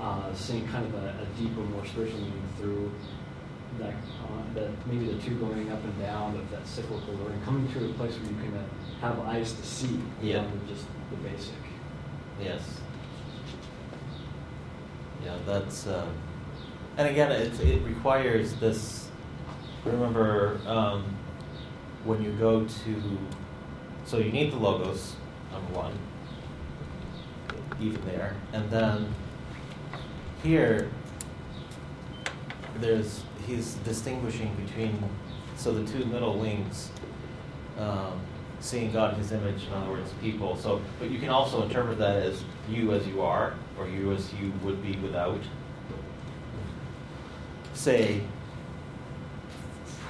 [0.00, 2.92] Uh, seeing kind of a, a deeper, more spiritual meaning through
[3.78, 7.70] that, uh, that maybe the two going up and down of that cyclical or coming
[7.72, 8.64] to a place where you can uh,
[9.00, 11.54] have eyes to see beyond just the basic.
[12.40, 12.80] Yes.
[15.24, 16.06] Yeah, that's, uh,
[16.96, 19.08] and again, it, it requires this,
[19.84, 21.16] remember, um,
[22.04, 23.18] when you go to,
[24.04, 25.16] so you need the logos,
[25.52, 25.92] number one,
[27.80, 29.14] even there, and then
[30.42, 30.90] here,
[32.80, 35.02] there's, he's distinguishing between,
[35.56, 36.90] so the two middle wings,
[37.78, 38.20] um,
[38.60, 40.56] seeing God in His image, in other words, people.
[40.56, 44.32] So, but you can also interpret that as you as you are, or you as
[44.34, 45.40] you would be without.
[47.74, 48.22] Say,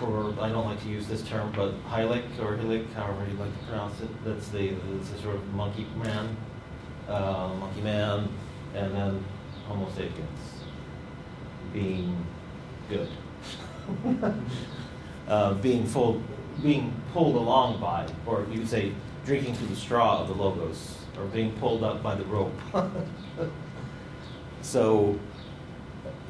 [0.01, 3.57] for I don't like to use this term, but Hylic or Hilik, however you like
[3.57, 6.37] to pronounce it, that's the, that's the sort of monkey man,
[7.07, 8.29] uh, monkey man,
[8.75, 9.25] and then
[9.67, 10.65] Homo sapiens
[11.73, 12.27] being
[12.89, 13.09] good.
[15.29, 16.23] uh, being full,
[16.63, 18.93] being pulled along by, or you could say,
[19.27, 22.59] drinking through the straw of the logos, or being pulled up by the rope.
[24.63, 25.19] so,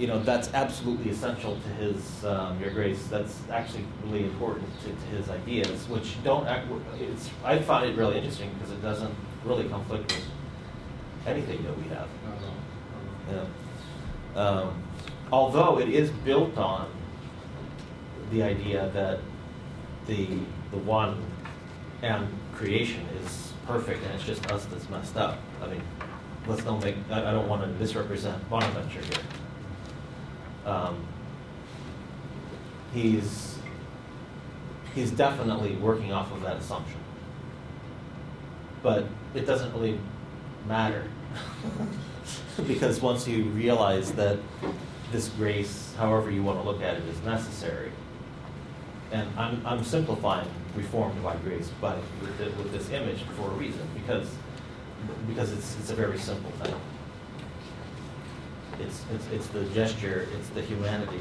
[0.01, 3.07] you know, that's absolutely essential to his, um, your grace.
[3.09, 6.46] That's actually really important to, to his ideas, which don't.
[6.46, 6.66] Act,
[6.98, 7.28] it's.
[7.44, 10.24] I find it really interesting because it doesn't really conflict with
[11.26, 12.09] anything that we have.
[13.30, 14.40] Yeah.
[14.40, 14.82] Um,
[15.30, 16.90] although it is built on
[18.30, 19.18] the idea that
[20.07, 20.26] the
[20.70, 21.22] the one
[22.01, 25.38] and creation is perfect and it's just us that's messed up.
[25.62, 25.82] I mean,
[26.46, 26.96] let's don't make.
[27.11, 29.39] I, I don't want to misrepresent Bonaventure here.
[30.70, 30.96] Um,
[32.94, 33.58] he's
[34.94, 36.98] he's definitely working off of that assumption,
[38.82, 39.04] but
[39.34, 39.98] it doesn't really
[40.68, 41.04] matter
[42.66, 44.38] because once you realize that
[45.10, 47.90] this grace, however you want to look at it, is necessary,
[49.10, 53.54] and I'm, I'm simplifying reformed by grace by, with, thi- with this image for a
[53.54, 54.28] reason, because,
[55.26, 56.74] because it's, it's a very simple thing.
[58.81, 61.20] It's, it's, it's the gesture, it's the humanity,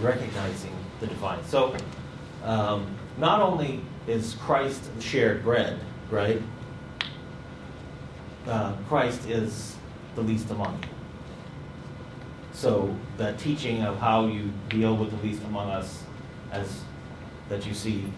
[0.00, 1.42] recognizing the divine.
[1.44, 1.74] So,
[2.44, 5.78] um, not only is Christ the shared bread,
[6.10, 6.40] right?
[8.46, 9.76] Uh, Christ is
[10.14, 10.88] the least among you.
[12.52, 16.02] So the teaching of how you deal with the least among us,
[16.50, 16.80] as
[17.48, 18.12] that you see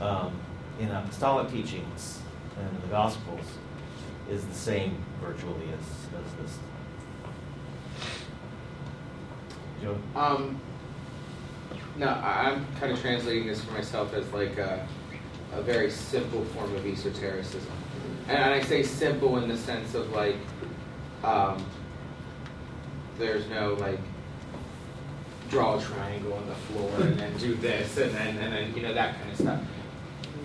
[0.00, 0.32] um,
[0.78, 2.20] in apostolic teachings
[2.58, 3.46] and the Gospels,
[4.30, 6.58] is the same virtually as, as this.
[10.14, 10.60] Um,
[11.96, 14.86] no, I'm kind of translating this for myself as like a,
[15.52, 17.72] a very simple form of esotericism.
[18.28, 20.36] And, and I say simple in the sense of like,
[21.24, 21.64] um,
[23.18, 23.98] there's no like,
[25.50, 28.80] draw a triangle on the floor and then do this and then, and then, you
[28.80, 29.60] know, that kind of stuff.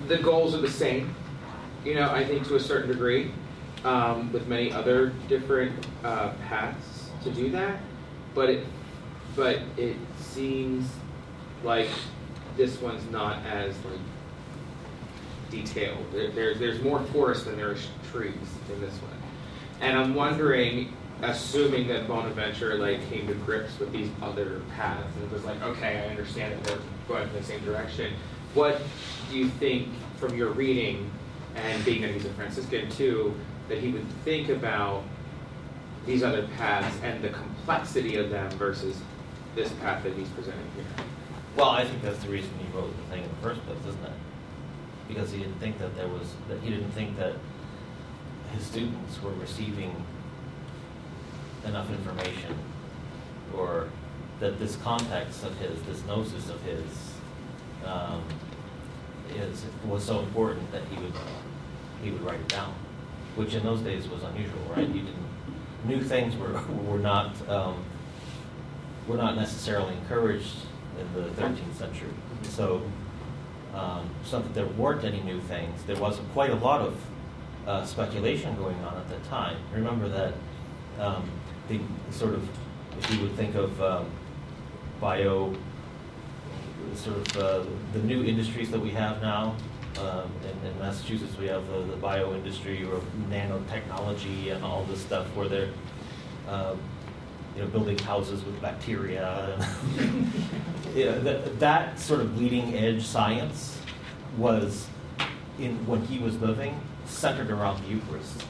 [0.10, 1.16] The goals are the same,
[1.86, 3.32] you know, I think to a certain degree,
[3.86, 7.80] um, with many other different uh, paths to do that.
[8.36, 8.66] But it
[9.38, 10.90] but it seems
[11.64, 11.88] like
[12.58, 14.00] this one's not as like
[15.50, 16.12] detailed.
[16.12, 18.34] There, there's there's more forest than there is trees
[18.74, 19.12] in this one,
[19.80, 25.32] and I'm wondering, assuming that Bonaventure like came to grips with these other paths and
[25.32, 28.14] was like, okay, I understand that they're going in the same direction.
[28.56, 28.82] What
[29.30, 31.10] do you think from your reading
[31.56, 33.36] and being that he's a Franciscan too,
[33.70, 35.04] that he would think about
[36.08, 39.00] these other paths and the complexity of them versus
[39.58, 40.86] this path that he's presenting here.
[41.58, 44.05] Well, I think that's the reason he wrote the thing in the first place, isn't
[44.05, 44.12] it?
[45.08, 47.34] Because he didn't think that there was, that he didn't think that
[48.53, 50.05] his students were receiving
[51.66, 52.55] enough information,
[53.58, 53.89] or
[54.39, 57.14] that this context of his, this gnosis of his,
[57.84, 58.24] um,
[59.36, 61.14] is, was so important that he would,
[62.03, 62.76] he would write it down,
[63.36, 64.88] which in those days was unusual, right?
[64.88, 65.26] You didn't,
[65.86, 67.84] new things were, were not, um,
[69.08, 70.55] were not necessarily encouraged
[70.99, 72.10] in the 13th century.
[72.43, 72.82] So,
[73.74, 75.84] um, it's not that there weren't any new things.
[75.84, 76.99] There was quite a lot of
[77.68, 79.58] uh, speculation going on at that time.
[79.74, 80.34] Remember that
[80.99, 81.30] um,
[81.68, 81.80] the
[82.10, 82.47] sort of,
[82.97, 84.05] if you would think of um,
[84.99, 85.53] bio,
[86.95, 89.55] sort of uh, the new industries that we have now.
[89.99, 95.01] Um, in, in Massachusetts, we have the, the bio industry or nanotechnology and all this
[95.01, 95.70] stuff where they're
[96.47, 96.80] um,
[97.58, 99.58] you know, building houses with bacteria.
[100.95, 103.80] You know, that, that sort of leading edge science
[104.36, 104.88] was,
[105.60, 108.43] in when he was living, centered around the Eucharist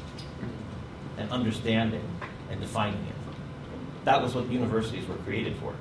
[1.17, 2.07] and understanding
[2.49, 3.15] and defining it.
[4.05, 5.73] That was what universities were created for.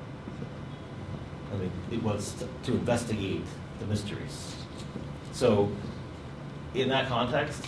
[1.53, 3.45] I mean, it was to, to investigate
[3.79, 4.55] the mysteries.
[5.31, 5.71] So,
[6.73, 7.65] in that context,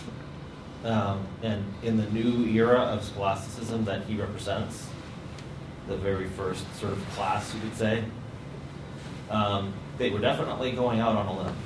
[0.84, 4.89] um, and in the new era of scholasticism that he represents,
[5.90, 8.04] the very first sort of class, you could say,
[9.28, 11.56] um, they were definitely going out on a limb.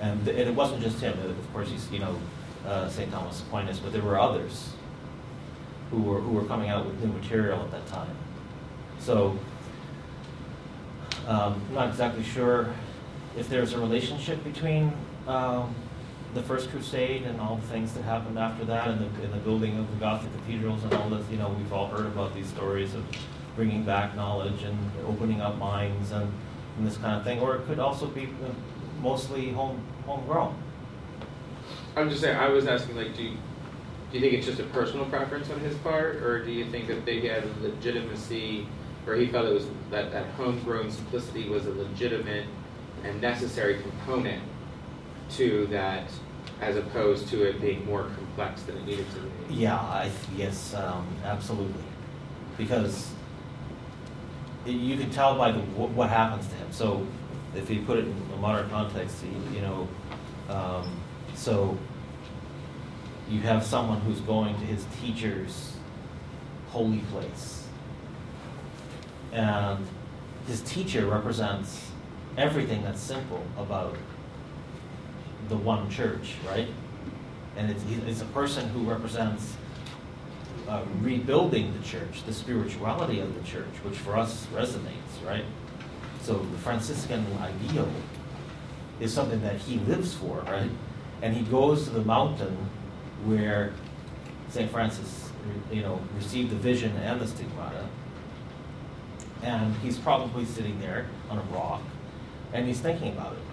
[0.00, 1.12] And, and it wasn't just him.
[1.20, 2.18] Of course, he's you know
[2.66, 3.12] uh, St.
[3.12, 4.72] Thomas Aquinas, but there were others
[5.90, 8.16] who were who were coming out with new material at that time.
[8.98, 9.38] So
[11.28, 12.74] um, I'm not exactly sure
[13.36, 14.92] if there's a relationship between
[15.28, 15.74] um,
[16.34, 19.38] the First Crusade and all the things that happened after that, and the, and the
[19.38, 21.28] building of the Gothic cathedrals and all this.
[21.30, 23.04] You know, we've all heard about these stories of
[23.54, 26.32] bringing back knowledge and opening up minds and,
[26.78, 27.40] and this kind of thing.
[27.40, 28.48] Or it could also be uh,
[29.02, 30.54] mostly home homegrown.
[31.96, 33.36] I'm just saying, I was asking, like, do you,
[34.10, 36.86] do you think it's just a personal preference on his part, or do you think
[36.88, 38.66] that they had legitimacy,
[39.06, 42.46] or he felt it was that, that homegrown simplicity was a legitimate
[43.04, 44.42] and necessary component
[45.36, 46.04] to that,
[46.60, 49.54] as opposed to it being more complex than it needed to be?
[49.54, 51.82] Yeah, I yes, um, absolutely,
[52.56, 53.10] because
[54.64, 56.68] you can tell by the, wh- what happens to him.
[56.70, 57.06] So,
[57.56, 59.88] if you put it in a modern context, you, you know,
[60.48, 61.00] um,
[61.34, 61.76] so
[63.28, 65.74] you have someone who's going to his teacher's
[66.70, 67.66] holy place,
[69.32, 69.86] and
[70.46, 71.90] his teacher represents
[72.36, 73.96] everything that's simple about
[75.52, 76.68] the one church, right?
[77.56, 79.54] And it's, it's a person who represents
[80.66, 85.44] uh, rebuilding the church, the spirituality of the church, which for us resonates, right?
[86.22, 87.88] So the Franciscan ideal
[88.98, 90.70] is something that he lives for, right?
[91.20, 92.56] And he goes to the mountain
[93.26, 93.74] where
[94.48, 94.70] St.
[94.70, 95.30] Francis,
[95.70, 97.86] you know, received the vision and the stigmata.
[99.42, 101.82] And he's probably sitting there on a rock
[102.54, 103.51] and he's thinking about it.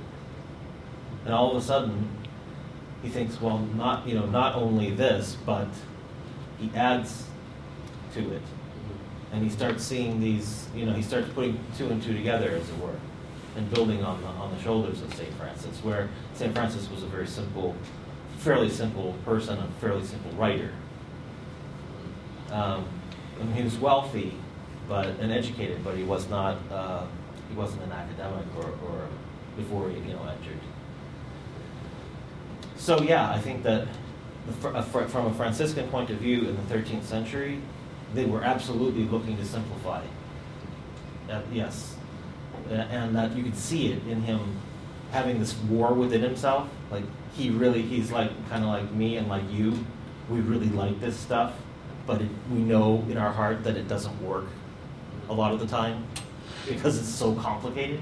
[1.26, 2.10] And all of a sudden,
[3.02, 5.68] he thinks, well, not you know, not only this, but
[6.60, 7.26] he adds
[8.14, 8.42] to it,
[9.32, 10.68] and he starts seeing these.
[10.76, 12.96] You know, he starts putting two and two together, as it were,
[13.56, 17.08] and building on the on the shoulders of Saint Francis, where Saint Francis was a
[17.08, 17.76] very simple,
[18.38, 20.72] fairly simple person, a fairly simple writer.
[22.52, 22.86] Um,
[23.40, 24.34] and he was wealthy,
[24.88, 26.58] but and educated, but he was not.
[26.72, 27.06] Uh,
[27.48, 29.08] he wasn't an academic or, or
[29.56, 30.60] before he you know entered.
[32.80, 33.88] So yeah, I think that
[34.62, 34.76] from
[35.28, 37.62] a Franciscan point of view in the 13th century,
[38.16, 40.02] they were absolutely looking to simplify.
[41.30, 41.96] Uh, yes,
[42.70, 44.40] and that you could see it in him
[45.12, 46.68] having this war within himself.
[46.90, 47.04] Like
[47.34, 49.86] he really, he's like kind of like me and like you.
[50.30, 51.54] We really like this stuff,
[52.08, 54.46] but it, we know in our heart that it doesn't work
[55.28, 56.08] a lot of the time
[56.68, 58.00] because it's so complicated.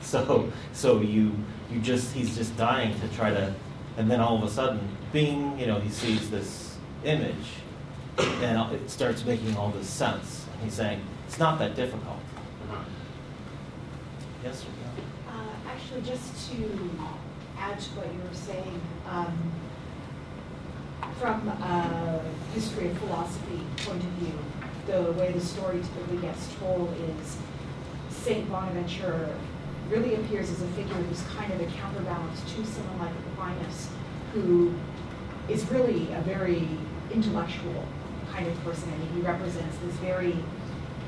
[0.00, 1.32] So, so you
[1.70, 3.54] you just he's just dying to try to,
[3.98, 4.78] and then all of a sudden,
[5.12, 7.34] bing, you know, he sees this image,
[8.16, 10.46] and it starts making all this sense.
[10.52, 12.20] And he's saying it's not that difficult.
[14.44, 14.64] Yes.
[14.64, 15.40] Or no?
[15.40, 16.90] Uh, Actually, just to
[17.58, 18.80] add to what you were saying,
[19.10, 19.36] um,
[21.18, 22.22] from a
[22.54, 24.38] history of philosophy point of view,
[24.86, 27.36] the way the story typically gets told is
[28.10, 29.34] Saint Bonaventure
[29.90, 33.88] really appears as a figure who's kind of a counterbalance to someone like Aquinas,
[34.34, 34.74] who
[35.48, 36.68] is really a very
[37.10, 37.84] intellectual
[38.30, 38.92] kind of person.
[38.92, 40.36] I mean, he represents this very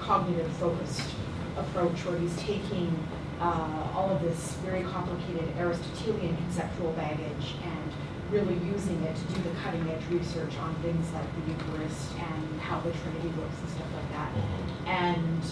[0.01, 1.11] cognitive focused
[1.57, 2.97] approach where he's taking
[3.41, 7.93] uh, all of this very complicated Aristotelian conceptual baggage and
[8.31, 12.61] really using it to do the cutting edge research on things like the Eucharist and
[12.61, 14.31] how the Trinity works and stuff like that.
[14.33, 14.89] Mhm.
[14.89, 15.43] And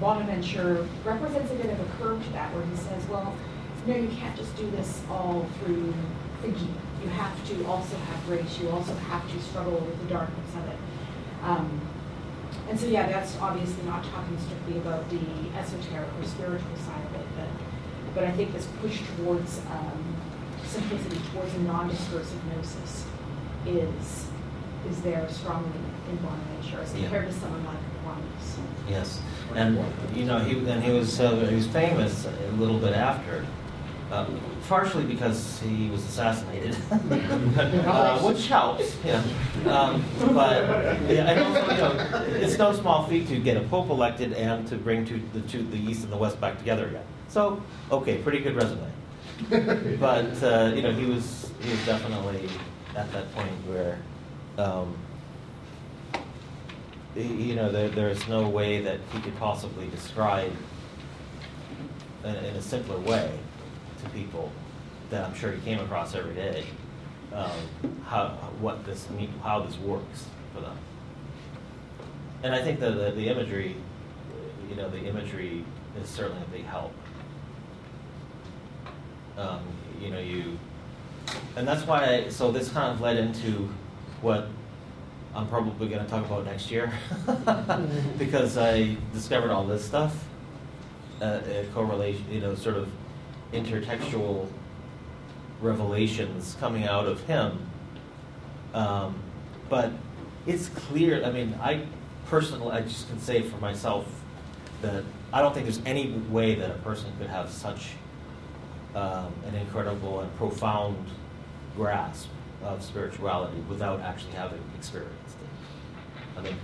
[0.00, 3.34] Bonaventure represents a bit of a curve to that where he says, well,
[3.86, 5.92] no, you can't just do this all through
[6.40, 6.74] thinking.
[7.02, 8.58] You have to also have grace.
[8.58, 10.76] You also have to struggle with the darkness of it.
[11.42, 11.80] Um,
[12.68, 15.20] and so, yeah, that's obviously not talking strictly about the
[15.58, 17.48] esoteric or spiritual side of it, but,
[18.14, 20.16] but I think this push towards um,
[20.64, 23.04] simplicity, towards a non-discursive gnosis,
[23.66, 24.26] is
[24.88, 25.68] is there strongly
[26.08, 27.02] in Bonaventure as Yeah.
[27.02, 28.58] compared to someone like Aquinas.
[28.88, 29.20] Yes,
[29.54, 29.78] and
[30.14, 33.44] you know he and he was uh, he was famous a little bit after,
[34.10, 34.26] uh,
[34.68, 38.96] partially because he was assassinated, uh, which helps.
[39.04, 39.22] Yeah,
[39.66, 40.64] um, but
[41.08, 44.66] yeah, and also you know it's no small feat to get a pope elected and
[44.68, 47.04] to bring to the the east and the west back together again.
[47.28, 48.90] So okay, pretty good resume.
[49.98, 52.48] But uh, you know he was he was definitely
[52.96, 53.98] at that point where.
[54.58, 54.94] Um,
[57.16, 60.52] you know, there, there's no way that he could possibly describe
[62.24, 63.38] in, in a simpler way
[64.02, 64.50] to people
[65.10, 66.64] that I'm sure he came across every day
[67.32, 67.50] um,
[68.06, 68.28] how
[68.60, 69.06] what this
[69.42, 70.76] how this works for them.
[72.42, 73.76] And I think that the, the imagery,
[74.68, 75.64] you know, the imagery
[76.00, 76.92] is certainly a big help.
[79.36, 79.62] Um,
[80.00, 80.58] you know, you,
[81.56, 82.04] and that's why.
[82.04, 83.68] I, so this kind of led into
[84.22, 84.48] what
[85.34, 86.92] I'm probably going to talk about next year
[88.18, 90.24] because I discovered all this stuff,
[91.20, 91.40] uh,
[91.72, 92.90] correlation, you know, sort of
[93.52, 94.48] intertextual
[95.60, 97.58] revelations coming out of him.
[98.74, 99.14] Um,
[99.68, 99.92] but
[100.46, 101.24] it's clear.
[101.24, 101.86] I mean, I
[102.26, 104.06] personally, I just can say for myself
[104.82, 107.90] that I don't think there's any way that a person could have such
[108.94, 111.06] um, an incredible and profound
[111.76, 112.28] grasp
[112.64, 116.38] of spirituality without actually having experienced it.
[116.38, 116.56] I mean,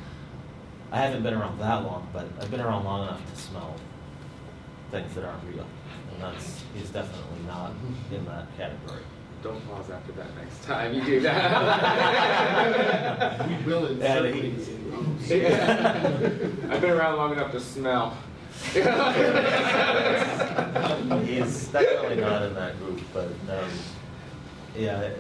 [0.92, 3.76] I haven't been around that long, but I've been around long enough to smell
[4.90, 5.66] things that aren't real,
[6.12, 7.72] and that's he's definitely not
[8.12, 9.02] in that category.
[9.42, 11.36] Don't pause after that next time you do that.
[13.66, 15.32] We will And insert he- things in those.
[16.70, 18.16] I've been around long enough to smell.
[21.24, 23.70] He's definitely not in that group, but um,
[24.76, 25.10] yeah.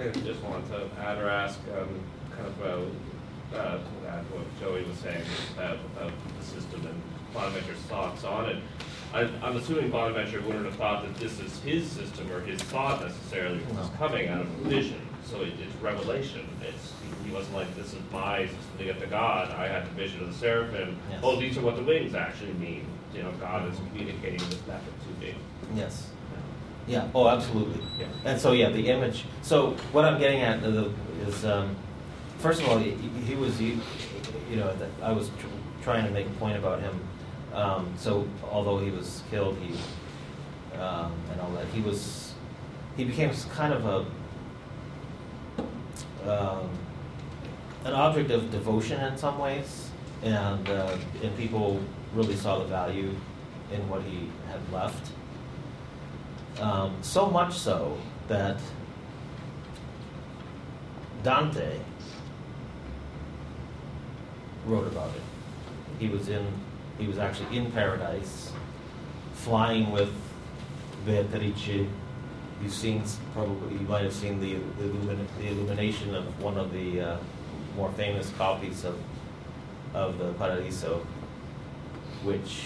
[0.00, 1.88] I just wanted to add or ask, um,
[2.30, 5.22] kind of, uh, uh, to add what Joey was saying
[5.56, 7.02] about, about the system and
[7.34, 8.62] Bonaventure's thoughts on it.
[9.12, 13.00] I, I'm assuming Bonaventure wouldn't have thought that this is his system or his thought
[13.02, 13.96] necessarily, it was No.
[13.96, 15.00] coming out of a vision.
[15.24, 16.48] So it, it's revelation.
[16.62, 16.92] It's,
[17.24, 19.50] he wasn't like, this is my system to get to God.
[19.50, 20.96] I had the vision of the seraphim.
[21.10, 21.20] Yes.
[21.22, 22.86] Oh, these are what the wings actually mean.
[23.14, 25.34] You know, God is communicating this method to me.
[25.74, 26.10] Yes.
[26.88, 27.08] Yeah.
[27.14, 27.80] Oh, absolutely.
[27.98, 28.06] Yeah.
[28.24, 29.24] And so, yeah, the image.
[29.42, 31.76] So, what I'm getting at is, um,
[32.38, 32.92] first of all, he,
[33.26, 33.80] he was, you,
[34.50, 35.46] you know, I was tr-
[35.82, 36.98] trying to make a point about him
[37.52, 39.74] Um, so although he was killed, he
[40.78, 42.34] um, and all that, he was
[42.96, 43.98] he became kind of a
[46.30, 46.68] um,
[47.84, 49.90] an object of devotion in some ways,
[50.22, 51.80] and uh, and people
[52.14, 53.10] really saw the value
[53.72, 55.10] in what he had left.
[56.60, 57.96] Um, so much so
[58.26, 58.58] that
[61.22, 61.78] Dante
[64.66, 65.22] wrote about it.
[65.98, 66.46] He was in,
[66.98, 68.52] he was actually in paradise,
[69.34, 70.12] flying with
[71.06, 71.86] Beatrice.
[72.60, 73.04] You've seen,
[73.34, 74.88] probably, you might have seen the, the,
[75.38, 77.16] the illumination of one of the uh,
[77.76, 78.98] more famous copies of,
[79.94, 81.06] of the Paradiso,
[82.24, 82.64] which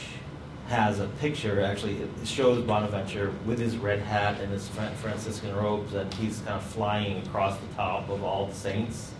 [0.73, 5.93] has a picture, actually, it shows Bonaventure with his red hat and his Franciscan robes,
[5.93, 9.13] and he's kind of flying across the top of all the saints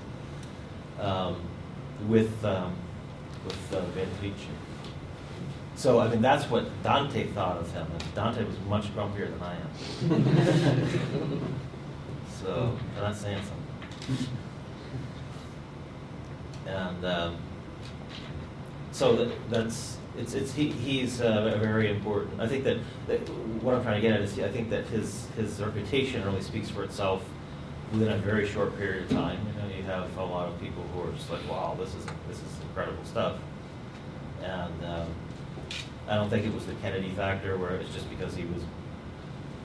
[0.99, 1.37] um,
[2.09, 2.73] with, um,
[3.45, 4.47] with uh, Beatrice.
[5.77, 9.43] So, I mean, that's what Dante thought of him, and Dante was much grumpier than
[9.43, 9.69] I am.
[12.43, 14.27] so, I'm not saying something.
[16.67, 17.37] And um,
[18.93, 22.41] so that, that's it's it's he, he's uh, very important.
[22.41, 23.21] I think that, that
[23.63, 26.69] what I'm trying to get at is I think that his his reputation really speaks
[26.69, 27.25] for itself
[27.93, 29.39] within a very short period of time.
[29.47, 32.05] You know, you have a lot of people who are just like, wow, this is
[32.29, 33.37] this is incredible stuff.
[34.43, 35.09] And um,
[36.09, 38.63] I don't think it was the Kennedy factor where it's just because he was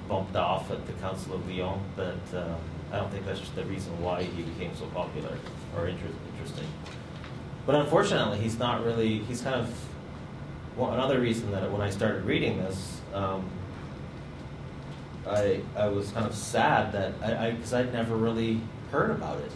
[0.07, 1.79] bumped off at the Council of Lyon.
[1.97, 2.55] That uh,
[2.91, 5.37] I don't think that's just the reason why he became so popular
[5.75, 6.67] or inter- interesting.
[7.65, 9.19] But unfortunately, he's not really.
[9.19, 9.69] He's kind of
[10.78, 13.49] well, another reason that when I started reading this, um,
[15.28, 18.61] I I was kind of sad that I because I'd never really
[18.91, 19.51] heard about it,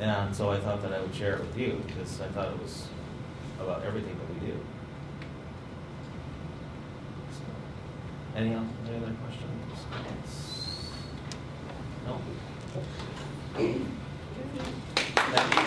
[0.00, 2.62] and so I thought that I would share it with you because I thought it
[2.62, 2.88] was
[3.60, 4.58] about everything that we do.
[7.30, 7.44] So,
[8.36, 8.66] any else?
[8.88, 9.52] Any other questions?
[12.06, 12.20] No.
[13.54, 13.76] Thank
[15.56, 15.61] you.